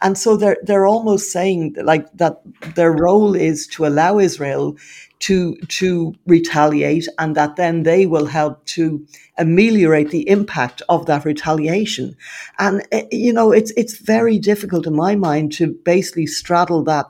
and 0.00 0.16
so 0.16 0.36
they're 0.38 0.56
they're 0.62 0.86
almost 0.86 1.30
saying 1.32 1.76
like 1.82 2.10
that 2.14 2.40
their 2.76 2.92
role 2.92 3.34
is 3.34 3.66
to 3.68 3.84
allow 3.86 4.18
Israel 4.18 4.74
to 5.20 5.56
to 5.68 6.14
retaliate 6.26 7.08
and 7.18 7.34
that 7.34 7.56
then 7.56 7.82
they 7.82 8.06
will 8.06 8.26
help 8.26 8.64
to 8.66 9.04
ameliorate 9.36 10.10
the 10.10 10.28
impact 10.28 10.80
of 10.88 11.06
that 11.06 11.24
retaliation. 11.24 12.16
And 12.58 12.86
eh, 12.92 13.06
you 13.10 13.32
know 13.32 13.52
it's 13.52 13.72
it's 13.76 13.98
very 13.98 14.38
difficult 14.38 14.86
in 14.86 14.94
my 14.94 15.16
mind 15.16 15.52
to 15.54 15.68
basically 15.84 16.26
straddle 16.26 16.84
that 16.84 17.06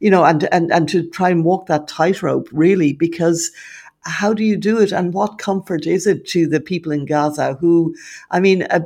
you 0.00 0.10
know 0.10 0.24
and 0.24 0.44
and 0.52 0.72
and 0.72 0.88
to 0.88 1.08
try 1.10 1.30
and 1.30 1.44
walk 1.44 1.66
that 1.66 1.88
tightrope 1.88 2.48
really 2.52 2.92
because 2.92 3.50
how 4.02 4.32
do 4.32 4.44
you 4.44 4.56
do 4.56 4.80
it 4.80 4.92
and 4.92 5.12
what 5.12 5.38
comfort 5.38 5.86
is 5.86 6.06
it 6.06 6.26
to 6.26 6.46
the 6.46 6.60
people 6.60 6.92
in 6.92 7.04
Gaza 7.04 7.54
who 7.60 7.94
I 8.30 8.40
mean 8.40 8.62
uh, 8.62 8.80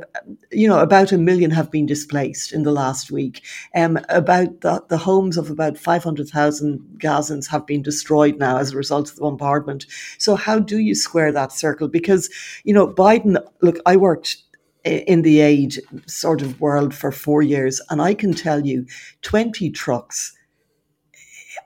you 0.51 0.67
know 0.67 0.79
about 0.79 1.11
a 1.11 1.17
million 1.17 1.51
have 1.51 1.71
been 1.71 1.85
displaced 1.85 2.51
in 2.51 2.63
the 2.63 2.71
last 2.71 3.11
week. 3.11 3.43
Um, 3.75 3.99
about 4.09 4.61
the, 4.61 4.83
the 4.89 4.97
homes 4.97 5.37
of 5.37 5.49
about 5.49 5.77
500,000 5.77 6.97
Gazans 6.97 7.47
have 7.49 7.65
been 7.65 7.81
destroyed 7.81 8.37
now 8.37 8.57
as 8.57 8.73
a 8.73 8.77
result 8.77 9.09
of 9.09 9.15
the 9.15 9.21
bombardment. 9.21 9.85
So 10.17 10.35
how 10.35 10.59
do 10.59 10.77
you 10.77 10.95
square 10.95 11.31
that 11.31 11.51
circle? 11.51 11.87
Because 11.87 12.29
you 12.63 12.73
know 12.73 12.87
Biden 12.87 13.37
look 13.61 13.77
I 13.85 13.95
worked 13.95 14.37
in 14.83 15.21
the 15.21 15.39
aid 15.39 15.79
sort 16.07 16.41
of 16.41 16.59
world 16.59 16.93
for 16.93 17.09
4 17.11 17.41
years 17.41 17.79
and 17.89 18.01
I 18.01 18.13
can 18.13 18.33
tell 18.33 18.65
you 18.65 18.85
20 19.21 19.69
trucks 19.69 20.35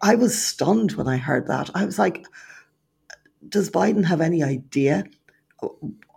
I 0.02 0.16
was 0.16 0.40
stunned 0.40 0.92
when 0.92 1.08
I 1.08 1.18
heard 1.18 1.48
that. 1.48 1.70
I 1.74 1.86
was 1.86 1.98
like 1.98 2.26
does 3.50 3.70
Biden 3.70 4.06
have 4.06 4.22
any 4.22 4.44
idea 4.44 5.06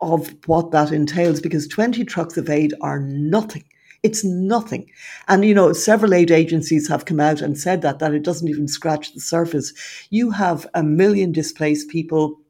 of 0.00 0.34
what 0.46 0.70
that 0.70 0.92
entails? 0.92 1.40
Because 1.40 1.66
20 1.68 2.04
trucks 2.04 2.36
of 2.36 2.50
aid 2.50 2.74
are 2.80 3.00
nothing. 3.00 3.64
It's 4.02 4.24
nothing. 4.24 4.90
And, 5.28 5.44
you 5.44 5.54
know, 5.54 5.72
several 5.72 6.14
aid 6.14 6.30
agencies 6.30 6.88
have 6.88 7.04
come 7.04 7.20
out 7.20 7.42
and 7.42 7.58
said 7.58 7.82
that, 7.82 7.98
that 7.98 8.14
it 8.14 8.22
doesn't 8.22 8.48
even 8.48 8.66
scratch 8.66 9.12
the 9.12 9.20
surface. 9.20 9.72
You 10.08 10.30
have 10.30 10.66
a 10.74 10.82
million 10.82 11.32
displaced 11.32 11.90
people 11.90 12.40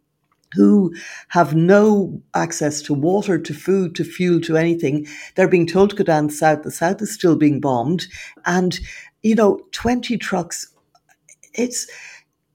who 0.55 0.93
have 1.29 1.55
no 1.55 2.21
access 2.35 2.83
to 2.83 2.95
water, 2.95 3.39
to 3.39 3.55
food, 3.55 3.95
to 3.97 4.05
fuel, 4.05 4.41
to 4.43 4.57
anything. 4.57 5.07
They're 5.35 5.49
being 5.49 5.67
told 5.67 5.91
to 5.91 5.97
go 5.97 6.05
down 6.05 6.31
south. 6.31 6.63
The 6.63 6.71
south 6.71 7.03
is 7.03 7.13
still 7.13 7.37
being 7.37 7.61
bombed. 7.61 8.07
And, 8.47 8.79
you 9.23 9.35
know, 9.35 9.61
20 9.73 10.19
trucks, 10.19 10.73
it's, 11.55 11.89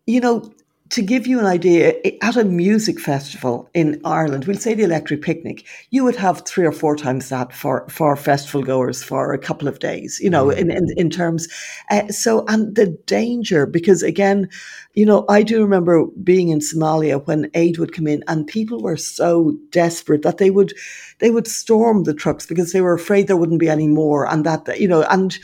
you 0.06 0.20
know, 0.20 0.52
to 0.90 1.02
give 1.02 1.26
you 1.26 1.40
an 1.40 1.48
idea, 1.48 1.96
at 2.22 2.38
a 2.38 2.44
music 2.44 3.00
festival 3.00 3.68
in 3.74 4.00
Ireland, 4.06 4.46
we'll 4.46 4.58
say 4.58 4.76
the 4.76 4.84
Electric 4.84 5.24
Picnic, 5.24 5.66
you 5.90 6.04
would 6.04 6.16
have 6.16 6.46
three 6.46 6.66
or 6.66 6.72
four 6.72 6.96
times 6.96 7.30
that 7.30 7.52
for, 7.54 7.88
for 7.90 8.16
festival 8.16 8.62
goers 8.62 9.02
for 9.02 9.34
a 9.34 9.40
couple 9.40 9.68
of 9.68 9.80
days, 9.80 10.20
you 10.22 10.30
know, 10.30 10.52
in, 10.52 10.70
in, 10.70 10.88
in 10.96 11.10
terms. 11.10 11.48
Uh, 11.90 12.08
so, 12.10 12.46
and 12.48 12.76
the 12.76 12.88
danger, 13.08 13.66
because 13.66 14.04
again, 14.04 14.48
you 14.94 15.08
know, 15.08 15.26
I 15.28 15.42
do 15.42 15.64
remember 15.64 16.06
being 16.24 16.50
in 16.50 16.60
Somalia 16.60 17.26
when 17.26 17.50
aid 17.56 17.80
would 17.80 17.94
come 17.94 18.06
in 18.06 18.24
and 18.28 18.46
people 18.46 18.82
were 18.82 18.98
so 18.98 19.58
desperate 19.72 20.22
that 20.22 20.38
they 20.38 20.52
would, 20.52 20.74
they 21.18 21.32
would 21.32 21.48
storm 21.48 22.04
the 22.04 22.14
trucks 22.14 22.46
because 22.46 22.74
they 22.74 22.82
were 22.82 22.94
afraid 22.94 23.28
there 23.28 23.38
wouldn't 23.38 23.60
be 23.60 23.70
any 23.70 23.88
more 23.88 24.32
and 24.32 24.46
that, 24.46 24.80
you 24.80 24.88
know, 24.88 25.02
and 25.10 25.40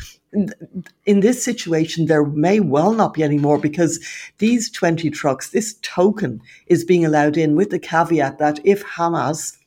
in 1.05 1.19
this 1.19 1.43
situation, 1.43 2.05
there 2.05 2.23
may 2.25 2.59
well 2.59 2.93
not 2.93 3.13
be 3.13 3.23
any 3.23 3.37
more 3.37 3.57
because 3.57 3.99
these 4.37 4.69
20 4.71 5.09
trucks, 5.09 5.49
this 5.49 5.75
token 5.81 6.41
is 6.67 6.85
being 6.85 7.05
allowed 7.05 7.37
in 7.37 7.55
with 7.55 7.69
the 7.69 7.79
caveat 7.79 8.39
that 8.39 8.59
if 8.63 8.83
Hamas 8.83 9.57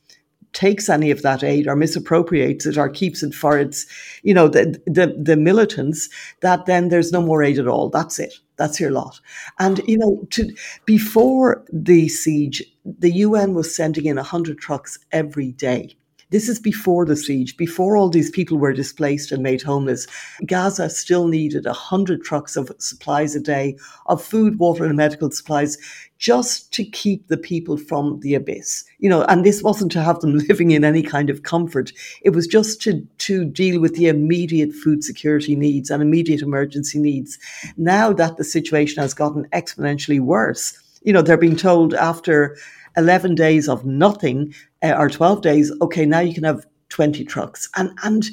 takes 0.53 0.89
any 0.89 1.11
of 1.11 1.21
that 1.21 1.43
aid 1.43 1.67
or 1.67 1.75
misappropriates 1.75 2.65
it 2.65 2.77
or 2.77 2.87
keeps 2.87 3.21
it 3.21 3.33
for 3.35 3.59
its, 3.59 3.85
you 4.23 4.33
know, 4.33 4.47
the, 4.47 4.81
the, 4.87 5.07
the 5.21 5.35
militants, 5.35 6.09
that 6.39 6.65
then 6.65 6.87
there's 6.87 7.11
no 7.11 7.21
more 7.21 7.43
aid 7.43 7.59
at 7.59 7.67
all. 7.67 7.89
That's 7.89 8.17
it. 8.17 8.33
That's 8.55 8.79
your 8.79 8.91
lot. 8.91 9.19
And, 9.59 9.81
you 9.85 9.97
know, 9.97 10.25
to, 10.31 10.55
before 10.85 11.63
the 11.71 12.07
siege, 12.07 12.63
the 12.85 13.11
UN 13.11 13.53
was 13.53 13.75
sending 13.75 14.05
in 14.05 14.15
100 14.15 14.57
trucks 14.57 14.97
every 15.11 15.51
day 15.51 15.97
this 16.31 16.49
is 16.49 16.59
before 16.59 17.05
the 17.05 17.15
siege, 17.15 17.55
before 17.55 17.95
all 17.95 18.09
these 18.09 18.31
people 18.31 18.57
were 18.57 18.73
displaced 18.73 19.31
and 19.31 19.43
made 19.43 19.61
homeless. 19.61 20.07
Gaza 20.45 20.89
still 20.89 21.27
needed 21.27 21.65
100 21.65 22.23
trucks 22.23 22.55
of 22.55 22.71
supplies 22.79 23.35
a 23.35 23.39
day 23.39 23.77
of 24.07 24.23
food, 24.23 24.57
water, 24.57 24.85
and 24.85 24.97
medical 24.97 25.29
supplies 25.29 25.77
just 26.17 26.73
to 26.73 26.83
keep 26.83 27.27
the 27.27 27.37
people 27.37 27.77
from 27.77 28.19
the 28.21 28.33
abyss. 28.33 28.83
You 28.99 29.09
know, 29.09 29.23
and 29.23 29.45
this 29.45 29.61
wasn't 29.61 29.91
to 29.93 30.01
have 30.01 30.19
them 30.19 30.37
living 30.49 30.71
in 30.71 30.83
any 30.83 31.03
kind 31.03 31.29
of 31.29 31.43
comfort. 31.43 31.91
It 32.23 32.31
was 32.31 32.47
just 32.47 32.81
to, 32.83 33.05
to 33.19 33.45
deal 33.45 33.79
with 33.79 33.95
the 33.95 34.07
immediate 34.07 34.73
food 34.73 35.03
security 35.03 35.55
needs 35.55 35.89
and 35.91 36.01
immediate 36.01 36.41
emergency 36.41 36.99
needs. 36.99 37.37
Now 37.77 38.13
that 38.13 38.37
the 38.37 38.43
situation 38.43 39.01
has 39.01 39.13
gotten 39.13 39.45
exponentially 39.53 40.19
worse, 40.19 40.77
you 41.03 41.13
know, 41.13 41.21
they're 41.21 41.37
being 41.37 41.55
told 41.55 41.93
after 41.93 42.57
11 42.97 43.35
days 43.35 43.67
of 43.67 43.85
nothing 43.85 44.53
uh, 44.83 44.95
or 44.97 45.09
12 45.09 45.41
days, 45.41 45.71
okay, 45.81 46.05
now 46.05 46.19
you 46.19 46.33
can 46.33 46.43
have 46.43 46.65
20 46.89 47.23
trucks. 47.25 47.69
And, 47.75 47.91
and 48.03 48.25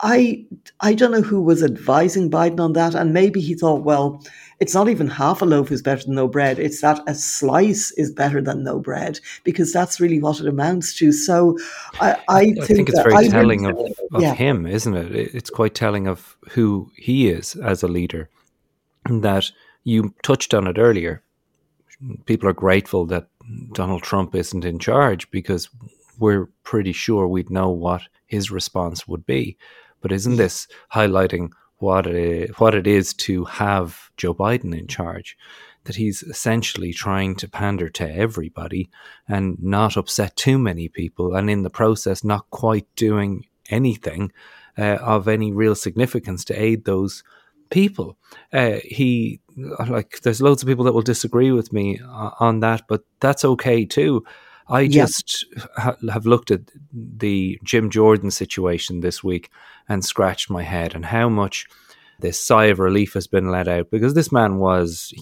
I 0.00 0.44
I 0.80 0.92
don't 0.92 1.10
know 1.10 1.22
who 1.22 1.40
was 1.40 1.62
advising 1.62 2.30
Biden 2.30 2.60
on 2.60 2.74
that, 2.74 2.94
and 2.94 3.14
maybe 3.14 3.40
he 3.40 3.54
thought, 3.54 3.82
well, 3.82 4.22
it's 4.60 4.74
not 4.74 4.88
even 4.88 5.08
half 5.08 5.40
a 5.40 5.46
loaf 5.46 5.70
is 5.70 5.80
better 5.80 6.04
than 6.04 6.14
no 6.14 6.28
bread. 6.28 6.58
It's 6.58 6.82
that 6.82 7.00
a 7.06 7.14
slice 7.14 7.92
is 7.92 8.10
better 8.10 8.42
than 8.42 8.62
no 8.62 8.78
bread 8.78 9.20
because 9.44 9.72
that's 9.72 10.00
really 10.00 10.20
what 10.20 10.40
it 10.40 10.46
amounts 10.46 10.94
to. 10.98 11.12
So 11.12 11.58
I, 12.00 12.12
I, 12.12 12.40
I 12.40 12.44
think, 12.44 12.66
think, 12.66 12.88
it's 12.90 13.02
very 13.02 13.14
I 13.14 13.28
telling 13.28 13.66
of, 13.66 13.78
of 14.12 14.22
yeah. 14.22 14.34
him, 14.34 14.66
isn't 14.66 14.94
it? 14.94 15.14
It's 15.34 15.50
quite 15.50 15.74
telling 15.74 16.06
of 16.06 16.36
who 16.50 16.90
he 16.96 17.28
is 17.28 17.54
as 17.56 17.82
a 17.82 17.88
leader. 17.88 18.28
And 19.06 19.22
that 19.22 19.50
you 19.84 20.14
touched 20.22 20.52
on 20.52 20.66
it 20.66 20.78
earlier. 20.78 21.22
People 22.26 22.48
are 22.48 22.54
grateful 22.54 23.06
that 23.06 23.28
Donald 23.72 24.02
Trump 24.02 24.34
isn't 24.34 24.64
in 24.64 24.78
charge 24.78 25.30
because 25.30 25.68
we're 26.18 26.46
pretty 26.62 26.92
sure 26.92 27.26
we'd 27.26 27.50
know 27.50 27.70
what 27.70 28.02
his 28.26 28.50
response 28.50 29.06
would 29.06 29.26
be. 29.26 29.56
But 30.00 30.12
isn't 30.12 30.36
this 30.36 30.66
highlighting 30.92 31.50
what 31.78 32.06
it, 32.06 32.58
what 32.60 32.74
it 32.74 32.86
is 32.86 33.14
to 33.14 33.44
have 33.44 34.10
Joe 34.16 34.34
Biden 34.34 34.78
in 34.78 34.86
charge? 34.86 35.36
That 35.84 35.96
he's 35.96 36.22
essentially 36.22 36.92
trying 36.92 37.36
to 37.36 37.48
pander 37.48 37.88
to 37.90 38.10
everybody 38.10 38.90
and 39.28 39.56
not 39.62 39.96
upset 39.96 40.36
too 40.36 40.58
many 40.58 40.88
people, 40.88 41.34
and 41.34 41.48
in 41.48 41.62
the 41.62 41.70
process, 41.70 42.24
not 42.24 42.50
quite 42.50 42.86
doing 42.96 43.46
anything 43.70 44.32
uh, 44.76 44.98
of 45.00 45.28
any 45.28 45.52
real 45.52 45.74
significance 45.74 46.44
to 46.46 46.60
aid 46.60 46.84
those 46.84 47.22
people. 47.70 48.16
Uh, 48.52 48.76
he 48.84 49.40
like 49.88 50.20
there's 50.20 50.42
loads 50.42 50.62
of 50.62 50.68
people 50.68 50.84
that 50.84 50.92
will 50.92 51.02
disagree 51.02 51.50
with 51.50 51.72
me 51.72 52.00
on 52.04 52.60
that, 52.60 52.82
but 52.88 53.02
that's 53.20 53.44
okay 53.44 53.84
too. 53.84 54.24
I 54.68 54.88
just 54.88 55.46
ha- 55.76 55.96
have 56.10 56.26
looked 56.26 56.50
at 56.50 56.62
the 56.92 57.58
Jim 57.62 57.88
Jordan 57.88 58.30
situation 58.30 59.00
this 59.00 59.22
week 59.22 59.50
and 59.88 60.04
scratched 60.04 60.50
my 60.50 60.62
head 60.62 60.94
and 60.94 61.04
how 61.04 61.28
much 61.28 61.66
this 62.18 62.44
sigh 62.44 62.66
of 62.66 62.78
relief 62.78 63.14
has 63.14 63.26
been 63.26 63.50
let 63.50 63.68
out 63.68 63.90
because 63.90 64.14
this 64.14 64.32
man 64.32 64.58
was, 64.58 65.12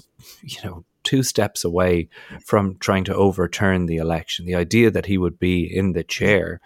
you 0.42 0.58
know, 0.64 0.84
two 1.02 1.22
steps 1.22 1.64
away 1.64 2.08
from 2.44 2.76
trying 2.78 3.04
to 3.04 3.14
overturn 3.14 3.86
the 3.86 3.98
election. 3.98 4.46
The 4.46 4.54
idea 4.54 4.90
that 4.90 5.06
he 5.06 5.18
would 5.18 5.38
be 5.38 5.64
in 5.64 5.92
the 5.92 6.04
chair 6.04 6.60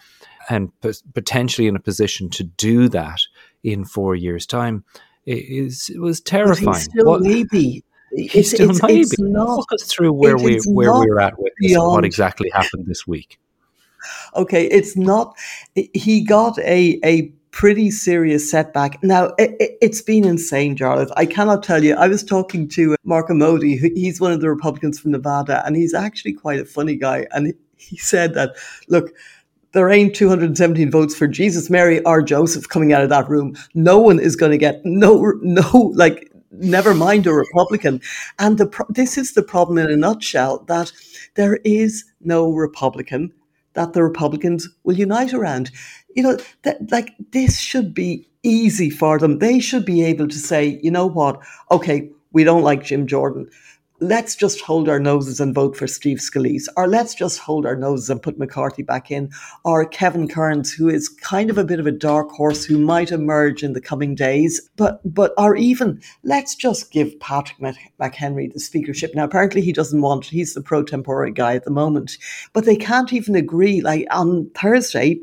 and 0.48 0.70
p- 0.80 0.92
potentially 1.14 1.66
in 1.66 1.74
a 1.76 1.80
position 1.80 2.30
to 2.30 2.44
do 2.44 2.88
that 2.90 3.20
in 3.64 3.84
four 3.84 4.14
years' 4.14 4.46
time 4.46 4.84
i- 5.28 5.44
is 5.62 5.90
it 5.94 6.00
was 6.00 6.20
terrifying. 6.20 6.74
he's 6.74 6.84
still 6.84 7.06
What- 7.06 7.20
maybe. 7.22 7.84
He's 8.16 8.34
It's, 8.34 8.50
still 8.52 8.70
it's, 8.70 8.82
maybe. 8.82 9.00
it's 9.00 9.18
not. 9.18 9.58
Walk 9.58 9.72
us 9.74 9.82
through 9.82 10.12
where 10.14 10.36
it- 10.36 10.42
we 10.42 10.58
where 10.66 10.92
we're 10.92 11.20
at 11.20 11.38
with 11.38 11.52
this 11.60 11.74
and 11.74 11.82
what 11.82 12.04
exactly 12.06 12.48
happened 12.54 12.86
this 12.86 13.06
week. 13.06 13.38
Okay, 14.34 14.64
it's 14.66 14.96
not. 14.96 15.34
He 15.74 16.22
got 16.22 16.58
a 16.60 16.98
a 17.04 17.30
pretty 17.50 17.90
serious 17.90 18.50
setback. 18.50 19.02
Now 19.02 19.32
it, 19.38 19.56
it, 19.60 19.78
it's 19.82 20.00
been 20.00 20.24
insane, 20.24 20.76
Charlotte. 20.76 21.10
I 21.16 21.26
cannot 21.26 21.62
tell 21.62 21.82
you. 21.84 21.94
I 21.96 22.08
was 22.08 22.22
talking 22.22 22.68
to 22.68 22.92
uh, 22.94 22.96
Mark 23.04 23.28
Amodei. 23.28 23.78
who- 23.78 23.90
He's 23.94 24.20
one 24.20 24.32
of 24.32 24.40
the 24.40 24.48
Republicans 24.48 24.98
from 24.98 25.10
Nevada, 25.10 25.62
and 25.66 25.76
he's 25.76 25.92
actually 25.94 26.32
quite 26.32 26.60
a 26.60 26.64
funny 26.64 26.96
guy. 26.96 27.26
And 27.32 27.52
he 27.76 27.96
said 27.98 28.32
that, 28.34 28.56
look. 28.88 29.12
There 29.72 29.90
ain't 29.90 30.14
217 30.14 30.90
votes 30.90 31.14
for 31.14 31.26
Jesus, 31.26 31.68
Mary, 31.68 32.00
or 32.04 32.22
Joseph 32.22 32.68
coming 32.68 32.92
out 32.92 33.02
of 33.02 33.10
that 33.10 33.28
room. 33.28 33.54
No 33.74 33.98
one 33.98 34.18
is 34.18 34.36
going 34.36 34.52
to 34.52 34.58
get 34.58 34.80
no, 34.84 35.34
no, 35.42 35.92
like, 35.94 36.32
never 36.50 36.94
mind 36.94 37.26
a 37.26 37.32
Republican. 37.32 38.00
And 38.38 38.58
the 38.58 38.66
pro- 38.66 38.86
this 38.88 39.18
is 39.18 39.34
the 39.34 39.42
problem 39.42 39.78
in 39.78 39.90
a 39.90 39.96
nutshell 39.96 40.64
that 40.68 40.92
there 41.34 41.56
is 41.64 42.04
no 42.20 42.50
Republican 42.52 43.32
that 43.74 43.92
the 43.92 44.02
Republicans 44.02 44.68
will 44.84 44.98
unite 44.98 45.32
around. 45.32 45.70
You 46.14 46.22
know, 46.22 46.38
that 46.62 46.90
like 46.90 47.14
this 47.32 47.60
should 47.60 47.94
be 47.94 48.28
easy 48.42 48.90
for 48.90 49.18
them. 49.18 49.38
They 49.38 49.60
should 49.60 49.84
be 49.84 50.02
able 50.04 50.28
to 50.28 50.38
say, 50.38 50.80
you 50.82 50.90
know 50.90 51.06
what? 51.06 51.40
Okay, 51.70 52.10
we 52.32 52.44
don't 52.44 52.62
like 52.62 52.84
Jim 52.84 53.06
Jordan. 53.06 53.48
Let's 54.00 54.36
just 54.36 54.60
hold 54.60 54.88
our 54.88 55.00
noses 55.00 55.40
and 55.40 55.52
vote 55.52 55.76
for 55.76 55.88
Steve 55.88 56.18
Scalise, 56.18 56.68
or 56.76 56.86
let's 56.86 57.16
just 57.16 57.40
hold 57.40 57.66
our 57.66 57.74
noses 57.74 58.08
and 58.08 58.22
put 58.22 58.38
McCarthy 58.38 58.84
back 58.84 59.10
in, 59.10 59.28
or 59.64 59.84
Kevin 59.84 60.30
Hern, 60.30 60.62
who 60.76 60.88
is 60.88 61.08
kind 61.08 61.50
of 61.50 61.58
a 61.58 61.64
bit 61.64 61.80
of 61.80 61.86
a 61.88 61.90
dark 61.90 62.30
horse 62.30 62.64
who 62.64 62.78
might 62.78 63.10
emerge 63.10 63.64
in 63.64 63.72
the 63.72 63.80
coming 63.80 64.14
days. 64.14 64.70
But 64.76 65.00
but 65.04 65.32
or 65.36 65.56
even 65.56 66.00
let's 66.22 66.54
just 66.54 66.92
give 66.92 67.18
Patrick 67.18 67.58
McHenry 68.00 68.52
the 68.52 68.60
speakership. 68.60 69.16
Now 69.16 69.24
apparently 69.24 69.62
he 69.62 69.72
doesn't 69.72 70.00
want. 70.00 70.26
He's 70.26 70.54
the 70.54 70.62
pro 70.62 70.84
tempore 70.84 71.28
guy 71.30 71.56
at 71.56 71.64
the 71.64 71.72
moment, 71.72 72.18
but 72.52 72.66
they 72.66 72.76
can't 72.76 73.12
even 73.12 73.34
agree. 73.34 73.80
Like 73.80 74.06
on 74.12 74.48
Thursday, 74.54 75.20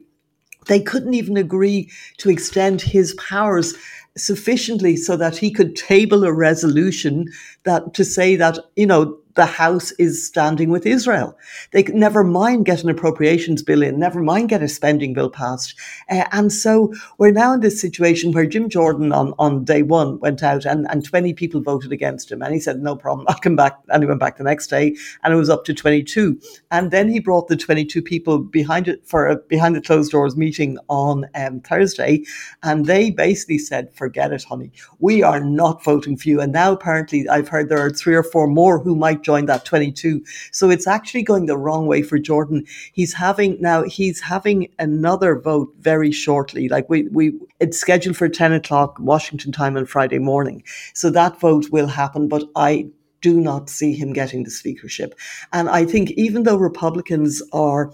they 0.67 0.81
couldn't 0.81 1.13
even 1.13 1.37
agree 1.37 1.89
to 2.17 2.29
extend 2.29 2.81
his 2.81 3.13
powers 3.13 3.73
sufficiently 4.17 4.95
so 4.95 5.17
that 5.17 5.37
he 5.37 5.51
could 5.51 5.75
table 5.75 6.23
a 6.23 6.31
resolution 6.31 7.25
that 7.65 7.93
to 7.93 8.05
say 8.05 8.35
that 8.35 8.59
you 8.75 8.85
know 8.85 9.19
the 9.35 9.45
House 9.45 9.91
is 9.93 10.25
standing 10.25 10.69
with 10.69 10.85
Israel. 10.85 11.37
They 11.71 11.83
never 11.83 12.23
mind 12.23 12.65
get 12.65 12.83
an 12.83 12.89
appropriations 12.89 13.61
bill 13.61 13.83
in, 13.83 13.99
never 13.99 14.21
mind 14.21 14.49
get 14.49 14.63
a 14.63 14.67
spending 14.67 15.13
bill 15.13 15.29
passed. 15.29 15.75
Uh, 16.09 16.25
and 16.31 16.51
so 16.51 16.93
we're 17.17 17.31
now 17.31 17.53
in 17.53 17.59
this 17.59 17.79
situation 17.79 18.31
where 18.31 18.45
Jim 18.45 18.69
Jordan 18.69 19.11
on, 19.11 19.33
on 19.37 19.65
day 19.65 19.83
one 19.83 20.19
went 20.19 20.41
out 20.41 20.65
and, 20.65 20.87
and 20.89 21.03
20 21.03 21.33
people 21.33 21.61
voted 21.61 21.91
against 21.91 22.31
him. 22.31 22.41
And 22.41 22.53
he 22.53 22.59
said, 22.59 22.81
no 22.81 22.95
problem, 22.95 23.27
I'll 23.29 23.35
come 23.35 23.55
back. 23.55 23.77
And 23.89 24.01
he 24.01 24.07
went 24.07 24.21
back 24.21 24.37
the 24.37 24.43
next 24.43 24.67
day 24.67 24.95
and 25.23 25.33
it 25.33 25.37
was 25.37 25.49
up 25.49 25.65
to 25.65 25.73
22. 25.73 26.39
And 26.71 26.91
then 26.91 27.09
he 27.09 27.19
brought 27.19 27.49
the 27.49 27.57
22 27.57 28.01
people 28.01 28.39
behind 28.39 28.87
it 28.87 29.05
for 29.05 29.27
a 29.27 29.35
behind 29.35 29.75
the 29.75 29.81
closed 29.81 30.11
doors 30.11 30.37
meeting 30.37 30.77
on 30.87 31.25
um, 31.35 31.59
Thursday. 31.59 32.23
And 32.63 32.85
they 32.85 33.11
basically 33.11 33.57
said, 33.57 33.93
forget 33.93 34.31
it, 34.31 34.43
honey. 34.43 34.71
We 34.99 35.23
are 35.23 35.41
not 35.43 35.83
voting 35.83 36.15
for 36.15 36.29
you. 36.29 36.39
And 36.39 36.53
now 36.53 36.71
apparently 36.71 37.27
I've 37.27 37.49
heard 37.49 37.54
there 37.63 37.79
are 37.79 37.89
three 37.89 38.15
or 38.15 38.23
four 38.23 38.47
more 38.47 38.79
who 38.79 38.95
might 38.95 39.21
join 39.21 39.45
that 39.45 39.65
22. 39.65 40.23
So 40.51 40.69
it's 40.69 40.87
actually 40.87 41.23
going 41.23 41.45
the 41.45 41.57
wrong 41.57 41.87
way 41.87 42.01
for 42.01 42.17
Jordan. 42.17 42.65
He's 42.93 43.13
having 43.13 43.57
now 43.61 43.83
he's 43.83 44.21
having 44.21 44.69
another 44.79 45.39
vote 45.39 45.73
very 45.79 46.11
shortly. 46.11 46.69
Like 46.69 46.89
we 46.89 47.03
we 47.03 47.33
it's 47.59 47.77
scheduled 47.77 48.17
for 48.17 48.29
10 48.29 48.53
o'clock 48.53 48.97
Washington 48.99 49.51
time 49.51 49.77
on 49.77 49.85
Friday 49.85 50.19
morning. 50.19 50.63
So 50.93 51.09
that 51.11 51.39
vote 51.39 51.69
will 51.71 51.87
happen, 51.87 52.27
but 52.27 52.43
I 52.55 52.87
do 53.21 53.39
not 53.39 53.69
see 53.69 53.93
him 53.93 54.13
getting 54.13 54.43
the 54.43 54.51
speakership. 54.51 55.15
And 55.51 55.69
I 55.69 55.85
think 55.85 56.11
even 56.11 56.43
though 56.43 56.57
Republicans 56.57 57.41
are 57.53 57.91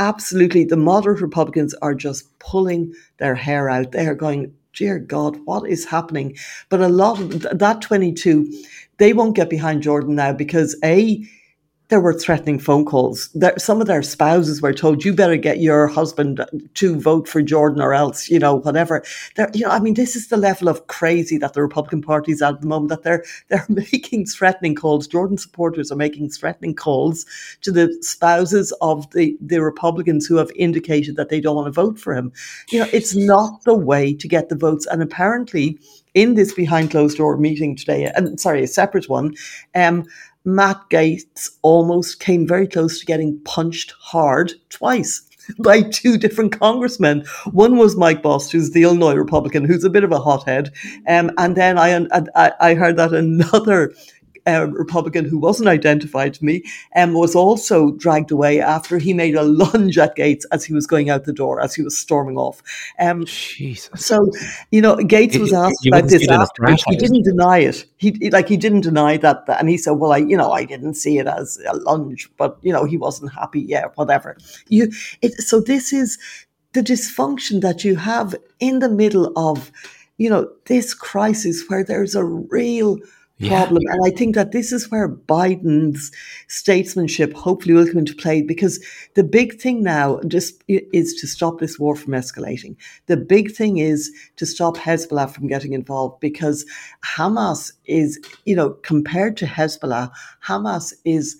absolutely 0.00 0.64
the 0.64 0.76
moderate 0.76 1.20
Republicans 1.20 1.74
are 1.82 1.94
just 1.94 2.36
pulling 2.38 2.92
their 3.18 3.34
hair 3.34 3.68
out. 3.68 3.92
They 3.92 4.06
are 4.06 4.14
going, 4.14 4.52
dear 4.74 4.98
God, 4.98 5.38
what 5.46 5.68
is 5.68 5.86
happening? 5.86 6.36
But 6.70 6.80
a 6.82 6.88
lot 6.88 7.20
of 7.20 7.30
th- 7.42 7.54
that 7.54 7.82
22, 7.82 8.52
they 8.98 9.12
won't 9.12 9.36
get 9.36 9.50
behind 9.50 9.82
Jordan 9.82 10.16
now 10.16 10.32
because 10.32 10.76
A, 10.84 11.24
there 11.90 12.00
were 12.00 12.14
threatening 12.14 12.58
phone 12.58 12.84
calls. 12.84 13.28
Some 13.58 13.80
of 13.80 13.86
their 13.88 14.02
spouses 14.02 14.62
were 14.62 14.72
told, 14.72 15.04
"You 15.04 15.12
better 15.12 15.36
get 15.36 15.60
your 15.60 15.88
husband 15.88 16.44
to 16.74 16.96
vote 16.98 17.28
for 17.28 17.42
Jordan, 17.42 17.82
or 17.82 17.92
else, 17.92 18.30
you 18.30 18.38
know, 18.38 18.54
whatever." 18.56 19.02
You 19.52 19.66
know, 19.66 19.70
I 19.70 19.80
mean, 19.80 19.94
this 19.94 20.14
is 20.16 20.28
the 20.28 20.36
level 20.36 20.68
of 20.68 20.86
crazy 20.86 21.36
that 21.38 21.52
the 21.52 21.62
Republican 21.62 22.00
Party 22.00 22.32
is 22.32 22.42
at 22.42 22.60
the 22.60 22.66
moment. 22.66 22.90
That 22.90 23.02
they're 23.02 23.24
they're 23.48 23.66
making 23.92 24.26
threatening 24.26 24.76
calls. 24.76 25.08
Jordan 25.08 25.36
supporters 25.36 25.90
are 25.90 25.96
making 25.96 26.30
threatening 26.30 26.74
calls 26.74 27.26
to 27.62 27.72
the 27.72 27.92
spouses 28.00 28.72
of 28.80 29.10
the 29.10 29.36
the 29.40 29.60
Republicans 29.60 30.26
who 30.26 30.36
have 30.36 30.50
indicated 30.54 31.16
that 31.16 31.28
they 31.28 31.40
don't 31.40 31.56
want 31.56 31.66
to 31.66 31.72
vote 31.72 31.98
for 31.98 32.14
him. 32.14 32.32
You 32.70 32.78
know, 32.80 32.88
it's 32.92 33.16
not 33.16 33.64
the 33.64 33.74
way 33.74 34.14
to 34.14 34.28
get 34.28 34.48
the 34.48 34.56
votes. 34.56 34.86
And 34.86 35.02
apparently, 35.02 35.76
in 36.14 36.34
this 36.34 36.52
behind 36.52 36.90
closed 36.90 37.18
door 37.18 37.36
meeting 37.36 37.76
today, 37.76 38.10
and 38.14 38.38
sorry, 38.40 38.62
a 38.62 38.68
separate 38.68 39.08
one, 39.08 39.34
um, 39.74 40.04
Matt 40.54 40.80
Gaetz 40.90 41.50
almost 41.62 42.20
came 42.20 42.46
very 42.46 42.66
close 42.66 43.00
to 43.00 43.06
getting 43.06 43.40
punched 43.44 43.94
hard 43.98 44.52
twice 44.68 45.22
by 45.58 45.82
two 45.82 46.16
different 46.18 46.58
congressmen. 46.58 47.24
One 47.52 47.76
was 47.76 47.96
Mike 47.96 48.22
Bost, 48.22 48.52
who's 48.52 48.70
the 48.70 48.82
Illinois 48.82 49.14
Republican, 49.14 49.64
who's 49.64 49.84
a 49.84 49.90
bit 49.90 50.04
of 50.04 50.12
a 50.12 50.20
hothead, 50.20 50.72
um, 51.08 51.30
and 51.38 51.56
then 51.56 51.78
I, 51.78 52.06
I 52.34 52.52
I 52.60 52.74
heard 52.74 52.96
that 52.96 53.12
another. 53.12 53.92
Uh, 54.46 54.66
Republican 54.70 55.24
who 55.24 55.38
wasn't 55.38 55.68
identified 55.68 56.34
to 56.34 56.44
me 56.44 56.62
um, 56.96 57.14
was 57.14 57.34
also 57.34 57.92
dragged 57.92 58.30
away 58.30 58.60
after 58.60 58.98
he 58.98 59.12
made 59.12 59.34
a 59.34 59.42
lunge 59.42 59.98
at 59.98 60.16
Gaetz 60.16 60.44
as 60.52 60.64
he 60.64 60.72
was 60.72 60.86
going 60.86 61.10
out 61.10 61.24
the 61.24 61.32
door, 61.32 61.60
as 61.60 61.74
he 61.74 61.82
was 61.82 61.96
storming 61.96 62.36
off. 62.36 62.62
Um, 62.98 63.24
Jesus. 63.26 64.04
so, 64.04 64.30
you 64.70 64.80
know, 64.80 64.96
Gaetz 64.96 65.38
was 65.38 65.52
asked 65.52 65.86
about 65.86 66.08
this 66.08 66.20
see 66.20 66.24
it 66.24 66.30
afterwards. 66.30 66.82
He 66.88 66.96
didn't 66.96 67.22
deny 67.22 67.58
it. 67.58 67.84
He 67.96 68.16
he- 68.20 68.30
like 68.30 68.48
he 68.48 68.56
didn't 68.56 68.82
deny 68.82 69.16
that, 69.18 69.46
that, 69.46 69.60
and 69.60 69.68
he 69.68 69.76
said, 69.76 69.92
"Well, 69.92 70.12
I, 70.12 70.18
you 70.18 70.36
know, 70.36 70.52
I 70.52 70.64
didn't 70.64 70.94
see 70.94 71.18
it 71.18 71.26
as 71.26 71.58
a 71.68 71.76
lunge, 71.76 72.30
but 72.36 72.58
you 72.62 72.72
know, 72.72 72.84
he 72.84 72.96
wasn't 72.96 73.32
happy. 73.32 73.60
Yeah, 73.60 73.86
whatever." 73.94 74.36
You, 74.68 74.90
it, 75.22 75.32
so 75.34 75.60
this 75.60 75.92
is 75.92 76.18
the 76.72 76.82
dysfunction 76.82 77.60
that 77.62 77.84
you 77.84 77.96
have 77.96 78.34
in 78.60 78.78
the 78.78 78.88
middle 78.88 79.32
of, 79.36 79.72
you 80.18 80.30
know, 80.30 80.48
this 80.66 80.94
crisis 80.94 81.64
where 81.68 81.84
there's 81.84 82.14
a 82.14 82.24
real 82.24 82.98
problem. 83.46 83.82
Yeah. 83.86 83.94
And 83.94 84.06
I 84.06 84.10
think 84.10 84.34
that 84.34 84.52
this 84.52 84.72
is 84.72 84.90
where 84.90 85.08
Biden's 85.08 86.12
statesmanship 86.48 87.32
hopefully 87.34 87.74
will 87.74 87.86
come 87.86 87.98
into 87.98 88.14
play 88.14 88.42
because 88.42 88.84
the 89.14 89.24
big 89.24 89.60
thing 89.60 89.82
now 89.82 90.20
just 90.26 90.62
is 90.68 91.14
to 91.14 91.26
stop 91.26 91.58
this 91.58 91.78
war 91.78 91.96
from 91.96 92.12
escalating. 92.12 92.76
The 93.06 93.16
big 93.16 93.52
thing 93.52 93.78
is 93.78 94.10
to 94.36 94.46
stop 94.46 94.76
Hezbollah 94.76 95.30
from 95.30 95.48
getting 95.48 95.72
involved 95.72 96.20
because 96.20 96.66
Hamas 97.04 97.72
is, 97.86 98.20
you 98.44 98.56
know, 98.56 98.70
compared 98.82 99.36
to 99.38 99.46
Hezbollah, 99.46 100.10
Hamas 100.44 100.92
is 101.04 101.36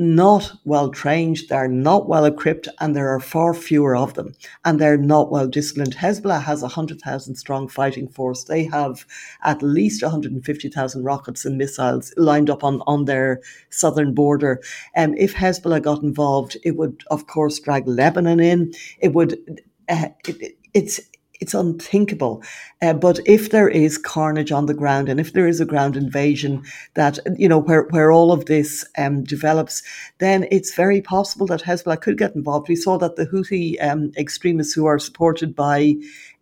not 0.00 0.50
well 0.64 0.88
trained, 0.88 1.40
they're 1.50 1.68
not 1.68 2.08
well 2.08 2.24
equipped, 2.24 2.66
and 2.80 2.96
there 2.96 3.10
are 3.10 3.20
far 3.20 3.52
fewer 3.52 3.94
of 3.94 4.14
them, 4.14 4.32
and 4.64 4.80
they're 4.80 4.96
not 4.96 5.30
well 5.30 5.46
disciplined. 5.46 5.94
Hezbollah 5.94 6.42
has 6.42 6.62
a 6.62 6.66
100,000 6.66 7.34
strong 7.36 7.68
fighting 7.68 8.08
force. 8.08 8.44
They 8.44 8.64
have 8.64 9.04
at 9.44 9.62
least 9.62 10.02
150,000 10.02 11.04
rockets 11.04 11.44
and 11.44 11.58
missiles 11.58 12.14
lined 12.16 12.48
up 12.48 12.64
on, 12.64 12.82
on 12.86 13.04
their 13.04 13.42
southern 13.68 14.14
border. 14.14 14.62
And 14.94 15.12
um, 15.12 15.18
if 15.18 15.34
Hezbollah 15.34 15.82
got 15.82 16.02
involved, 16.02 16.56
it 16.64 16.76
would, 16.76 17.04
of 17.10 17.26
course, 17.26 17.60
drag 17.60 17.86
Lebanon 17.86 18.40
in. 18.40 18.72
It 19.00 19.12
would. 19.12 19.38
Uh, 19.88 20.08
it, 20.26 20.56
it's 20.72 21.00
it's 21.40 21.54
unthinkable. 21.54 22.42
Uh, 22.82 22.92
but 22.92 23.18
if 23.26 23.50
there 23.50 23.68
is 23.68 23.98
carnage 23.98 24.52
on 24.52 24.66
the 24.66 24.74
ground, 24.74 25.08
and 25.08 25.18
if 25.18 25.32
there 25.32 25.48
is 25.48 25.60
a 25.60 25.66
ground 25.66 25.96
invasion 25.96 26.62
that 26.94 27.18
you 27.36 27.48
know 27.48 27.58
where 27.58 27.82
where 27.90 28.12
all 28.12 28.32
of 28.32 28.46
this 28.46 28.84
um, 28.98 29.24
develops, 29.24 29.82
then 30.18 30.46
it's 30.50 30.74
very 30.74 31.00
possible 31.00 31.46
that 31.46 31.62
Hezbollah 31.62 32.00
could 32.00 32.18
get 32.18 32.34
involved. 32.34 32.68
We 32.68 32.76
saw 32.76 32.98
that 32.98 33.16
the 33.16 33.26
Houthi 33.26 33.82
um, 33.82 34.12
extremists 34.16 34.74
who 34.74 34.86
are 34.86 34.98
supported 34.98 35.54
by 35.54 35.96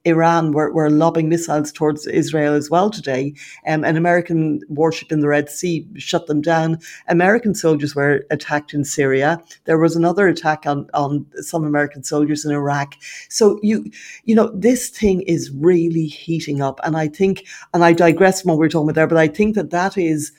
Iran 0.09 0.53
were, 0.53 0.73
were 0.73 0.90
lobbing 0.90 1.29
missiles 1.29 1.73
towards 1.73 2.07
Israel 2.07 2.55
as 2.55 2.71
well 2.71 2.90
today. 2.90 3.35
Um, 3.66 3.85
an 3.85 3.97
American 3.97 4.61
warship 4.68 5.12
in 5.12 5.21
the 5.21 5.29
Red 5.29 5.49
Sea 5.49 5.87
shut 5.97 6.27
them 6.27 6.40
down. 6.40 6.79
American 7.09 7.55
soldiers 7.55 7.94
were 7.94 8.25
attacked 8.31 8.75
in 8.75 8.85
Syria. 8.85 9.40
There 9.64 9.79
was 9.79 9.97
another 9.97 10.27
attack 10.29 10.66
on, 10.66 10.88
on 10.94 11.27
some 11.37 11.64
American 11.64 12.03
soldiers 12.03 12.44
in 12.44 12.53
Iraq. 12.53 12.94
So 13.29 13.59
you 13.62 13.90
you 14.25 14.35
know 14.35 14.51
this 14.55 14.90
thing 14.90 15.23
is 15.23 15.51
really 15.51 16.07
heating 16.07 16.62
up, 16.62 16.81
and 16.85 16.97
I 16.97 17.09
think, 17.09 17.47
and 17.75 17.85
I 17.85 17.92
digress 17.92 18.42
from 18.42 18.51
what 18.51 18.59
we 18.59 18.64
we're 18.64 18.71
talking 18.71 18.90
about 18.90 18.94
there, 18.94 19.07
but 19.07 19.18
I 19.18 19.29
think 19.29 19.55
that 19.55 19.71
that 19.71 19.97
is. 19.97 20.33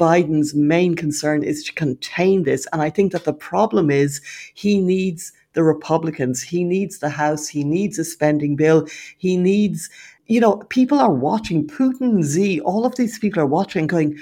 Biden's 0.00 0.52
main 0.52 0.96
concern 0.96 1.44
is 1.44 1.62
to 1.62 1.72
contain 1.72 2.42
this. 2.42 2.66
And 2.72 2.82
I 2.82 2.90
think 2.90 3.12
that 3.12 3.24
the 3.24 3.32
problem 3.32 3.88
is 3.88 4.20
he 4.52 4.80
needs 4.80 5.32
the 5.56 5.64
Republicans. 5.64 6.42
He 6.42 6.62
needs 6.62 6.98
the 6.98 7.08
House. 7.08 7.48
He 7.48 7.64
needs 7.64 7.98
a 7.98 8.04
spending 8.04 8.54
bill. 8.54 8.86
He 9.16 9.36
needs, 9.36 9.90
you 10.26 10.38
know, 10.38 10.58
people 10.68 11.00
are 11.00 11.12
watching 11.12 11.66
Putin, 11.66 12.22
Z, 12.22 12.60
all 12.60 12.84
of 12.84 12.94
these 12.94 13.18
people 13.18 13.42
are 13.42 13.46
watching 13.46 13.88
going, 13.88 14.16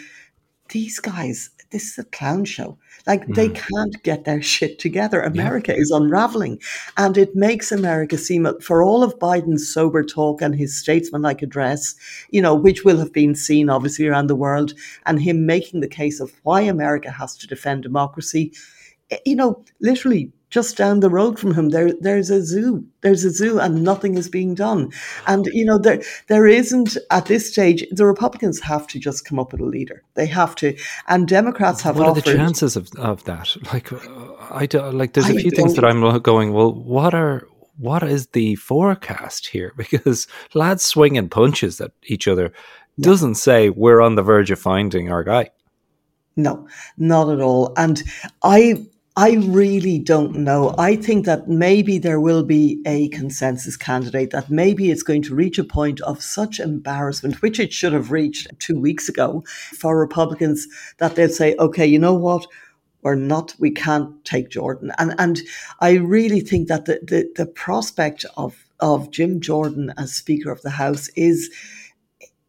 these 0.70 0.98
guys, 1.00 1.50
this 1.72 1.90
is 1.90 1.98
a 1.98 2.04
clown 2.04 2.44
show. 2.44 2.78
Like 3.06 3.26
mm. 3.26 3.34
they 3.34 3.48
can't 3.48 4.00
get 4.04 4.24
their 4.24 4.40
shit 4.54 4.78
together. 4.78 5.20
America 5.20 5.72
yeah. 5.72 5.80
is 5.80 5.90
unraveling. 5.90 6.60
And 6.96 7.18
it 7.18 7.34
makes 7.34 7.72
America 7.72 8.16
seem, 8.16 8.48
for 8.60 8.82
all 8.82 9.02
of 9.02 9.18
Biden's 9.18 9.68
sober 9.74 10.04
talk 10.04 10.40
and 10.40 10.54
his 10.54 10.78
statesmanlike 10.78 11.42
address, 11.42 11.96
you 12.30 12.40
know, 12.40 12.54
which 12.54 12.84
will 12.84 12.98
have 12.98 13.12
been 13.12 13.34
seen 13.34 13.68
obviously 13.68 14.06
around 14.06 14.28
the 14.28 14.36
world, 14.36 14.72
and 15.04 15.20
him 15.20 15.46
making 15.46 15.80
the 15.80 15.88
case 15.88 16.20
of 16.20 16.32
why 16.44 16.60
America 16.60 17.10
has 17.10 17.36
to 17.38 17.48
defend 17.48 17.82
democracy, 17.82 18.52
eh, 19.10 19.18
you 19.26 19.34
know, 19.34 19.64
literally 19.80 20.30
just 20.54 20.76
down 20.76 21.00
the 21.00 21.10
road 21.10 21.36
from 21.36 21.52
him 21.52 21.70
there 21.70 21.92
there's 22.00 22.30
a 22.30 22.40
zoo 22.40 22.86
there's 23.00 23.24
a 23.24 23.30
zoo 23.30 23.58
and 23.58 23.82
nothing 23.82 24.16
is 24.16 24.28
being 24.28 24.54
done. 24.54 24.92
And 25.26 25.46
you 25.46 25.64
know 25.64 25.78
there 25.78 26.00
there 26.28 26.46
isn't 26.46 26.96
at 27.10 27.26
this 27.26 27.50
stage 27.50 27.84
the 27.90 28.06
republicans 28.06 28.60
have 28.60 28.86
to 28.92 29.00
just 29.00 29.24
come 29.24 29.40
up 29.40 29.50
with 29.50 29.62
a 29.62 29.64
leader. 29.64 30.04
They 30.14 30.26
have 30.26 30.54
to 30.56 30.76
and 31.08 31.26
democrats 31.26 31.82
have 31.82 31.98
what 31.98 32.06
offered, 32.08 32.28
are 32.28 32.30
the 32.30 32.36
chances 32.36 32.76
of, 32.76 32.88
of 32.98 33.24
that? 33.24 33.56
Like 33.72 33.92
uh, 33.92 33.98
i 34.62 34.66
do, 34.66 34.80
like 35.00 35.14
there's 35.14 35.28
a 35.28 35.34
few 35.34 35.50
things 35.50 35.74
that 35.74 35.84
i'm 35.84 36.20
going 36.20 36.52
well 36.52 36.72
what 36.72 37.14
are 37.14 37.48
what 37.76 38.04
is 38.04 38.28
the 38.28 38.54
forecast 38.54 39.48
here? 39.48 39.72
Because 39.84 40.28
lads 40.54 40.84
swinging 40.84 41.28
punches 41.28 41.80
at 41.80 41.90
each 42.04 42.28
other 42.28 42.52
doesn't 43.00 43.34
say 43.34 43.70
we're 43.70 44.00
on 44.00 44.14
the 44.14 44.22
verge 44.22 44.52
of 44.52 44.60
finding 44.60 45.10
our 45.10 45.24
guy. 45.24 45.50
No, 46.36 46.68
not 46.96 47.28
at 47.28 47.40
all. 47.40 47.72
And 47.76 48.02
I 48.42 48.86
I 49.16 49.34
really 49.34 50.00
don't 50.00 50.34
know. 50.34 50.74
I 50.76 50.96
think 50.96 51.24
that 51.24 51.48
maybe 51.48 51.98
there 51.98 52.18
will 52.18 52.42
be 52.42 52.82
a 52.84 53.08
consensus 53.10 53.76
candidate, 53.76 54.30
that 54.30 54.50
maybe 54.50 54.90
it's 54.90 55.04
going 55.04 55.22
to 55.22 55.36
reach 55.36 55.56
a 55.56 55.62
point 55.64 56.00
of 56.00 56.20
such 56.20 56.58
embarrassment, 56.58 57.40
which 57.40 57.60
it 57.60 57.72
should 57.72 57.92
have 57.92 58.10
reached 58.10 58.48
two 58.58 58.78
weeks 58.78 59.08
ago 59.08 59.44
for 59.46 59.96
Republicans, 59.96 60.66
that 60.98 61.14
they'll 61.14 61.28
say, 61.28 61.54
okay, 61.60 61.86
you 61.86 61.98
know 61.98 62.14
what? 62.14 62.44
We're 63.02 63.14
not, 63.14 63.54
we 63.60 63.70
can't 63.70 64.24
take 64.24 64.48
Jordan. 64.48 64.90
And 64.98 65.14
and 65.18 65.42
I 65.80 65.92
really 65.92 66.40
think 66.40 66.66
that 66.66 66.86
the, 66.86 66.98
the, 67.02 67.30
the 67.36 67.46
prospect 67.46 68.24
of, 68.36 68.64
of 68.80 69.12
Jim 69.12 69.40
Jordan 69.40 69.92
as 69.96 70.12
Speaker 70.12 70.50
of 70.50 70.62
the 70.62 70.70
House 70.70 71.08
is 71.14 71.50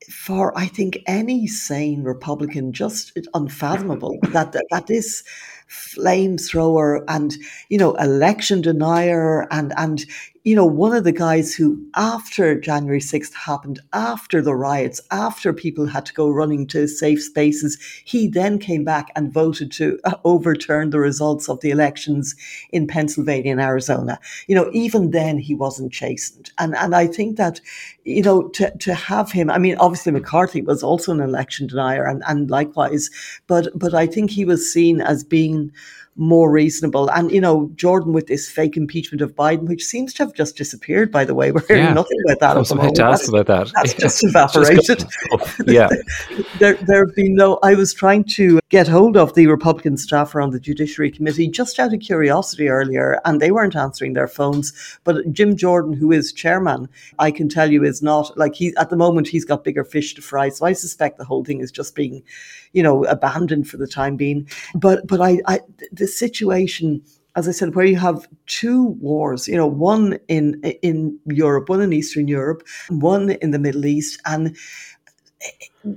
for 0.10 0.58
I 0.58 0.67
think 0.67 0.99
any 1.08 1.47
sane 1.47 2.04
Republican 2.04 2.73
just 2.73 3.17
unfathomable 3.34 4.17
that 4.32 4.51
that, 4.54 4.65
that 4.71 4.88
this 4.88 5.23
flamethrower 5.69 7.04
and 7.08 7.36
you 7.69 7.78
know 7.78 7.93
election 7.95 8.62
denier 8.62 9.47
and 9.51 9.73
and 9.78 10.06
you 10.45 10.55
know, 10.55 10.65
one 10.65 10.95
of 10.95 11.03
the 11.03 11.12
guys 11.12 11.55
who, 11.55 11.84
after 11.95 12.60
January 12.60 12.99
6th 12.99 13.34
happened, 13.34 13.79
after 13.93 14.43
the 14.43 14.53
riots, 14.53 15.01
after 15.10 15.51
people 15.51 15.88
had 15.88 16.05
to 16.05 16.13
go 16.13 16.29
running 16.29 16.67
to 16.67 16.88
safe 16.88 17.19
spaces, 17.23 17.79
he 18.05 18.27
then 18.27 18.60
came 18.60 18.84
back 18.84 19.12
and 19.15 19.34
voted 19.34 19.71
to 19.71 19.99
uh, 20.03 20.13
overturn 20.23 20.91
the 20.91 20.99
results 20.99 21.49
of 21.49 21.62
the 21.62 21.71
elections 21.71 22.36
in 22.69 22.86
Pennsylvania 22.86 23.53
and 23.53 23.60
Arizona. 23.60 24.19
You 24.47 24.53
know, 24.53 24.69
even 24.71 25.10
then 25.10 25.39
he 25.39 25.55
wasn't 25.55 25.91
chastened. 25.91 26.51
And, 26.60 26.75
and 26.75 26.95
I 26.95 27.08
think 27.08 27.38
that, 27.38 27.60
you 28.03 28.21
know, 28.21 28.47
to, 28.49 28.69
to 28.77 28.93
have 28.93 29.31
him, 29.31 29.49
I 29.49 29.58
mean, 29.58 29.77
obviously 29.79 30.12
McCarthy 30.12 30.62
was 30.62 30.84
also 30.84 31.12
an 31.12 31.21
election 31.21 31.65
denier 31.65 32.05
and, 32.05 32.21
and 32.27 32.51
likewise, 32.51 33.10
but, 33.47 33.69
but 33.73 33.95
I 33.95 34.05
think 34.05 34.29
he 34.29 34.45
was 34.45 34.71
seen 34.71 35.01
as 35.01 35.23
being 35.23 35.71
more 36.17 36.49
reasonable. 36.49 37.10
And, 37.10 37.32
you 37.32 37.41
know, 37.41 37.69
Jordan 37.75 38.13
with 38.13 38.28
this 38.28 38.49
fake 38.49 38.78
impeachment 38.78 39.21
of 39.21 39.36
Biden, 39.36 39.67
which 39.67 39.84
seems 39.84 40.13
to 40.15 40.23
have 40.23 40.34
just 40.34 40.56
disappeared, 40.56 41.12
by 41.12 41.25
the 41.25 41.34
way. 41.34 41.51
We're 41.51 41.65
hearing 41.67 41.84
yeah. 41.84 41.93
nothing 41.93 42.17
about 42.25 42.39
that. 42.39 42.56
I 42.56 42.60
was 42.60 42.71
about 42.71 42.95
to 42.95 43.04
ask 43.04 43.28
about 43.28 43.47
that. 43.47 43.71
That's 43.75 43.93
yeah. 43.93 43.99
just 43.99 44.23
evaporated. 44.23 44.84
Just 44.84 45.08
yeah. 45.67 45.89
there, 46.60 46.75
there 46.75 47.06
have 47.06 47.15
been 47.15 47.36
no, 47.36 47.60
I 47.63 47.75
was 47.75 47.93
trying 47.93 48.23
to 48.36 48.60
get 48.76 48.90
hold 48.90 49.16
of 49.16 49.34
the 49.36 49.48
Republican 49.48 49.96
staffer 49.96 50.42
on 50.42 50.50
the 50.50 50.60
Judiciary 50.60 51.10
Committee 51.10 51.48
just 51.48 51.80
out 51.80 51.94
of 51.94 52.00
curiosity 52.02 52.68
earlier, 52.68 53.22
and 53.24 53.40
they 53.40 53.50
weren't 53.50 53.74
answering 53.74 54.12
their 54.12 54.28
phones. 54.28 54.74
But 55.06 55.32
Jim 55.32 55.56
Jordan, 55.56 55.94
who 55.94 56.12
is 56.12 56.34
chairman, 56.34 56.90
I 57.18 57.32
can 57.32 57.48
tell 57.48 57.72
you 57.72 57.86
is 57.86 58.02
not 58.02 58.38
like 58.38 58.54
he, 58.56 58.76
at 58.76 58.90
the 58.90 58.98
moment, 58.98 59.30
he's 59.30 59.46
got 59.46 59.64
bigger 59.64 59.86
fish 59.86 60.14
to 60.16 60.22
fry. 60.22 60.50
So 60.50 60.66
I 60.66 60.74
suspect 60.74 61.18
the 61.18 61.24
whole 61.24 61.46
thing 61.46 61.62
is 61.62 61.72
just 61.72 61.96
being, 61.96 62.22
you 62.74 62.84
know, 62.84 63.06
abandoned 63.06 63.70
for 63.70 63.78
the 63.78 63.88
time 63.88 64.18
being. 64.18 64.46
But, 64.74 65.08
but 65.08 65.22
I, 65.22 65.40
I 65.48 65.62
the 65.94 66.06
situation 66.06 67.02
as 67.38 67.48
I 67.48 67.52
said, 67.52 67.76
where 67.76 67.86
you 67.86 67.96
have 67.96 68.28
two 68.46 68.88
wars, 69.00 69.48
you 69.48 69.56
know, 69.56 69.68
one 69.68 70.20
in 70.28 70.62
in 70.82 71.18
Europe, 71.28 71.70
one 71.70 71.82
in 71.82 71.94
Eastern 71.94 72.28
Europe, 72.28 72.68
one 72.90 73.32
in 73.42 73.52
the 73.52 73.60
Middle 73.60 73.86
East, 73.86 74.22
and 74.26 74.58
eh, 75.42 75.94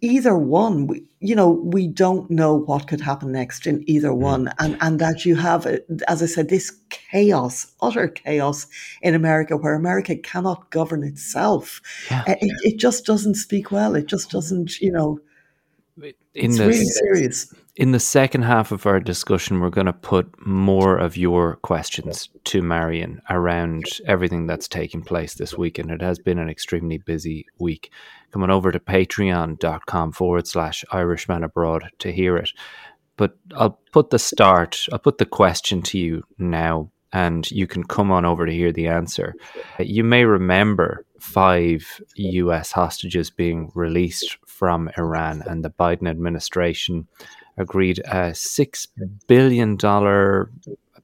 either 0.00 0.36
one, 0.36 0.86
we, 0.86 1.04
you 1.20 1.34
know, 1.34 1.48
we 1.50 1.86
don't 1.86 2.30
know 2.30 2.54
what 2.54 2.88
could 2.88 3.00
happen 3.00 3.32
next 3.32 3.66
in 3.66 3.82
either 3.88 4.10
mm. 4.10 4.18
one, 4.18 4.52
and 4.58 4.76
and 4.80 4.98
that 4.98 5.24
you 5.24 5.36
have, 5.36 5.66
as 6.06 6.22
I 6.22 6.26
said, 6.26 6.48
this 6.48 6.70
chaos, 6.90 7.72
utter 7.80 8.08
chaos 8.08 8.66
in 9.02 9.14
America, 9.14 9.56
where 9.56 9.74
America 9.74 10.16
cannot 10.16 10.70
govern 10.70 11.02
itself. 11.02 11.80
Yeah. 12.10 12.24
It, 12.26 12.38
it 12.62 12.78
just 12.78 13.04
doesn't 13.04 13.34
speak 13.34 13.70
well. 13.70 13.94
It 13.94 14.06
just 14.06 14.30
doesn't, 14.30 14.80
you 14.80 14.92
know. 14.92 15.20
In 16.00 16.14
it's 16.34 16.60
really 16.60 16.84
serious 16.84 17.52
in 17.78 17.92
the 17.92 18.00
second 18.00 18.42
half 18.42 18.72
of 18.72 18.86
our 18.86 18.98
discussion, 18.98 19.60
we're 19.60 19.70
going 19.70 19.86
to 19.86 19.92
put 19.92 20.44
more 20.44 20.98
of 20.98 21.16
your 21.16 21.54
questions 21.62 22.28
to 22.42 22.60
Marion 22.60 23.22
around 23.30 23.84
everything 24.04 24.48
that's 24.48 24.66
taking 24.66 25.00
place 25.00 25.34
this 25.34 25.56
week. 25.56 25.78
And 25.78 25.88
it 25.88 26.02
has 26.02 26.18
been 26.18 26.40
an 26.40 26.48
extremely 26.48 26.98
busy 26.98 27.46
week. 27.60 27.92
Come 28.32 28.42
on 28.42 28.50
over 28.50 28.72
to 28.72 28.80
patreon.com 28.80 30.10
forward 30.10 30.48
slash 30.48 30.84
Irishman 30.90 31.44
Abroad 31.44 31.88
to 32.00 32.10
hear 32.10 32.36
it. 32.36 32.50
But 33.16 33.38
I'll 33.54 33.78
put 33.92 34.10
the 34.10 34.18
start, 34.18 34.86
I'll 34.92 34.98
put 34.98 35.18
the 35.18 35.24
question 35.24 35.80
to 35.82 36.00
you 36.00 36.24
now, 36.36 36.90
and 37.12 37.48
you 37.48 37.68
can 37.68 37.84
come 37.84 38.10
on 38.10 38.24
over 38.24 38.44
to 38.44 38.52
hear 38.52 38.72
the 38.72 38.88
answer. 38.88 39.36
You 39.78 40.02
may 40.02 40.24
remember 40.24 41.06
five 41.20 42.02
US 42.16 42.72
hostages 42.72 43.30
being 43.30 43.70
released 43.76 44.36
from 44.46 44.90
Iran, 44.98 45.44
and 45.46 45.64
the 45.64 45.70
Biden 45.70 46.08
administration 46.08 47.06
agreed 47.58 48.00
a 48.06 48.34
six 48.34 48.86
billion 49.26 49.76
dollar 49.76 50.50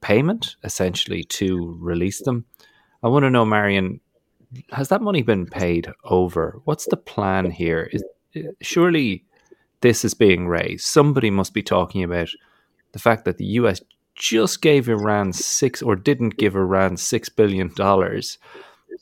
payment 0.01 0.55
essentially 0.63 1.23
to 1.23 1.77
release 1.79 2.21
them. 2.21 2.45
I 3.03 3.07
want 3.07 3.23
to 3.23 3.29
know, 3.29 3.45
Marion, 3.45 3.99
has 4.71 4.89
that 4.89 5.01
money 5.01 5.21
been 5.21 5.45
paid 5.45 5.91
over? 6.03 6.61
What's 6.65 6.85
the 6.85 6.97
plan 6.97 7.51
here? 7.51 7.89
Is 7.91 8.03
uh, 8.35 8.51
surely 8.61 9.25
this 9.81 10.05
is 10.05 10.13
being 10.13 10.47
raised, 10.47 10.85
somebody 10.85 11.29
must 11.29 11.53
be 11.53 11.63
talking 11.63 12.03
about 12.03 12.29
the 12.93 12.99
fact 12.99 13.25
that 13.25 13.37
the 13.37 13.45
US 13.45 13.81
just 14.15 14.61
gave 14.61 14.87
Iran 14.87 15.33
six 15.33 15.81
or 15.81 15.95
didn't 15.95 16.37
give 16.37 16.55
Iran 16.55 16.97
six 16.97 17.29
billion 17.29 17.73
dollars 17.75 18.37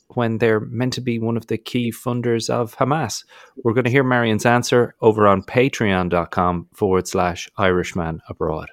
when 0.08 0.38
they're 0.38 0.60
meant 0.60 0.92
to 0.94 1.00
be 1.00 1.18
one 1.18 1.36
of 1.36 1.46
the 1.46 1.58
key 1.58 1.90
funders 1.90 2.50
of 2.50 2.76
Hamas. 2.76 3.24
We're 3.62 3.72
going 3.72 3.84
to 3.84 3.90
hear 3.90 4.04
Marion's 4.04 4.46
answer 4.46 4.94
over 5.00 5.26
on 5.26 5.42
patreon.com 5.42 6.68
forward 6.72 7.08
slash 7.08 7.48
Irishman 7.56 8.20
abroad. 8.28 8.68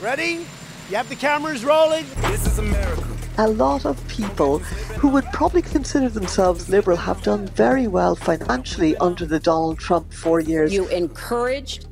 Ready? 0.00 0.46
You 0.88 0.96
have 0.96 1.08
the 1.08 1.16
cameras 1.16 1.64
rolling? 1.64 2.04
This 2.22 2.46
is 2.46 2.58
America. 2.58 3.04
A 3.38 3.48
lot 3.48 3.84
of 3.84 4.06
people 4.08 4.60
who 5.00 5.08
would 5.08 5.24
probably 5.32 5.60
consider 5.60 6.08
themselves 6.08 6.70
liberal 6.70 6.96
have 6.96 7.22
done 7.22 7.46
very 7.48 7.86
well 7.86 8.16
financially 8.16 8.96
under 8.96 9.26
the 9.26 9.38
Donald 9.38 9.78
Trump 9.78 10.12
four 10.12 10.40
years. 10.40 10.72
You 10.72 10.88
encouraged 10.88 11.86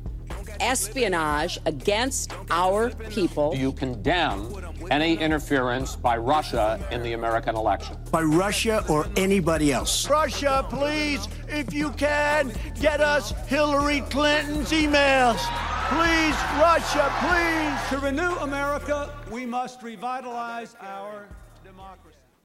espionage 0.59 1.59
against 1.65 2.33
our 2.49 2.89
people. 3.09 3.51
Do 3.51 3.57
You 3.57 3.71
condemn 3.71 4.53
any 4.91 5.17
interference 5.17 5.95
by 5.95 6.17
Russia 6.17 6.79
in 6.91 7.03
the 7.03 7.13
American 7.13 7.55
election. 7.55 7.97
By 8.11 8.21
Russia 8.21 8.83
or 8.89 9.07
anybody 9.15 9.71
else. 9.71 10.09
Russia, 10.09 10.65
please, 10.69 11.27
if 11.47 11.73
you 11.73 11.91
can, 11.91 12.51
get 12.79 13.01
us 13.01 13.31
Hillary 13.47 14.01
Clinton's 14.09 14.71
emails. 14.71 15.39
Please, 15.89 16.35
Russia, 16.59 17.11
please. 17.21 17.89
To 17.89 18.05
renew 18.05 18.35
America, 18.37 19.13
we 19.31 19.45
must 19.45 19.83
revitalize 19.83 20.75
our 20.81 21.11
democracy. 21.21 21.44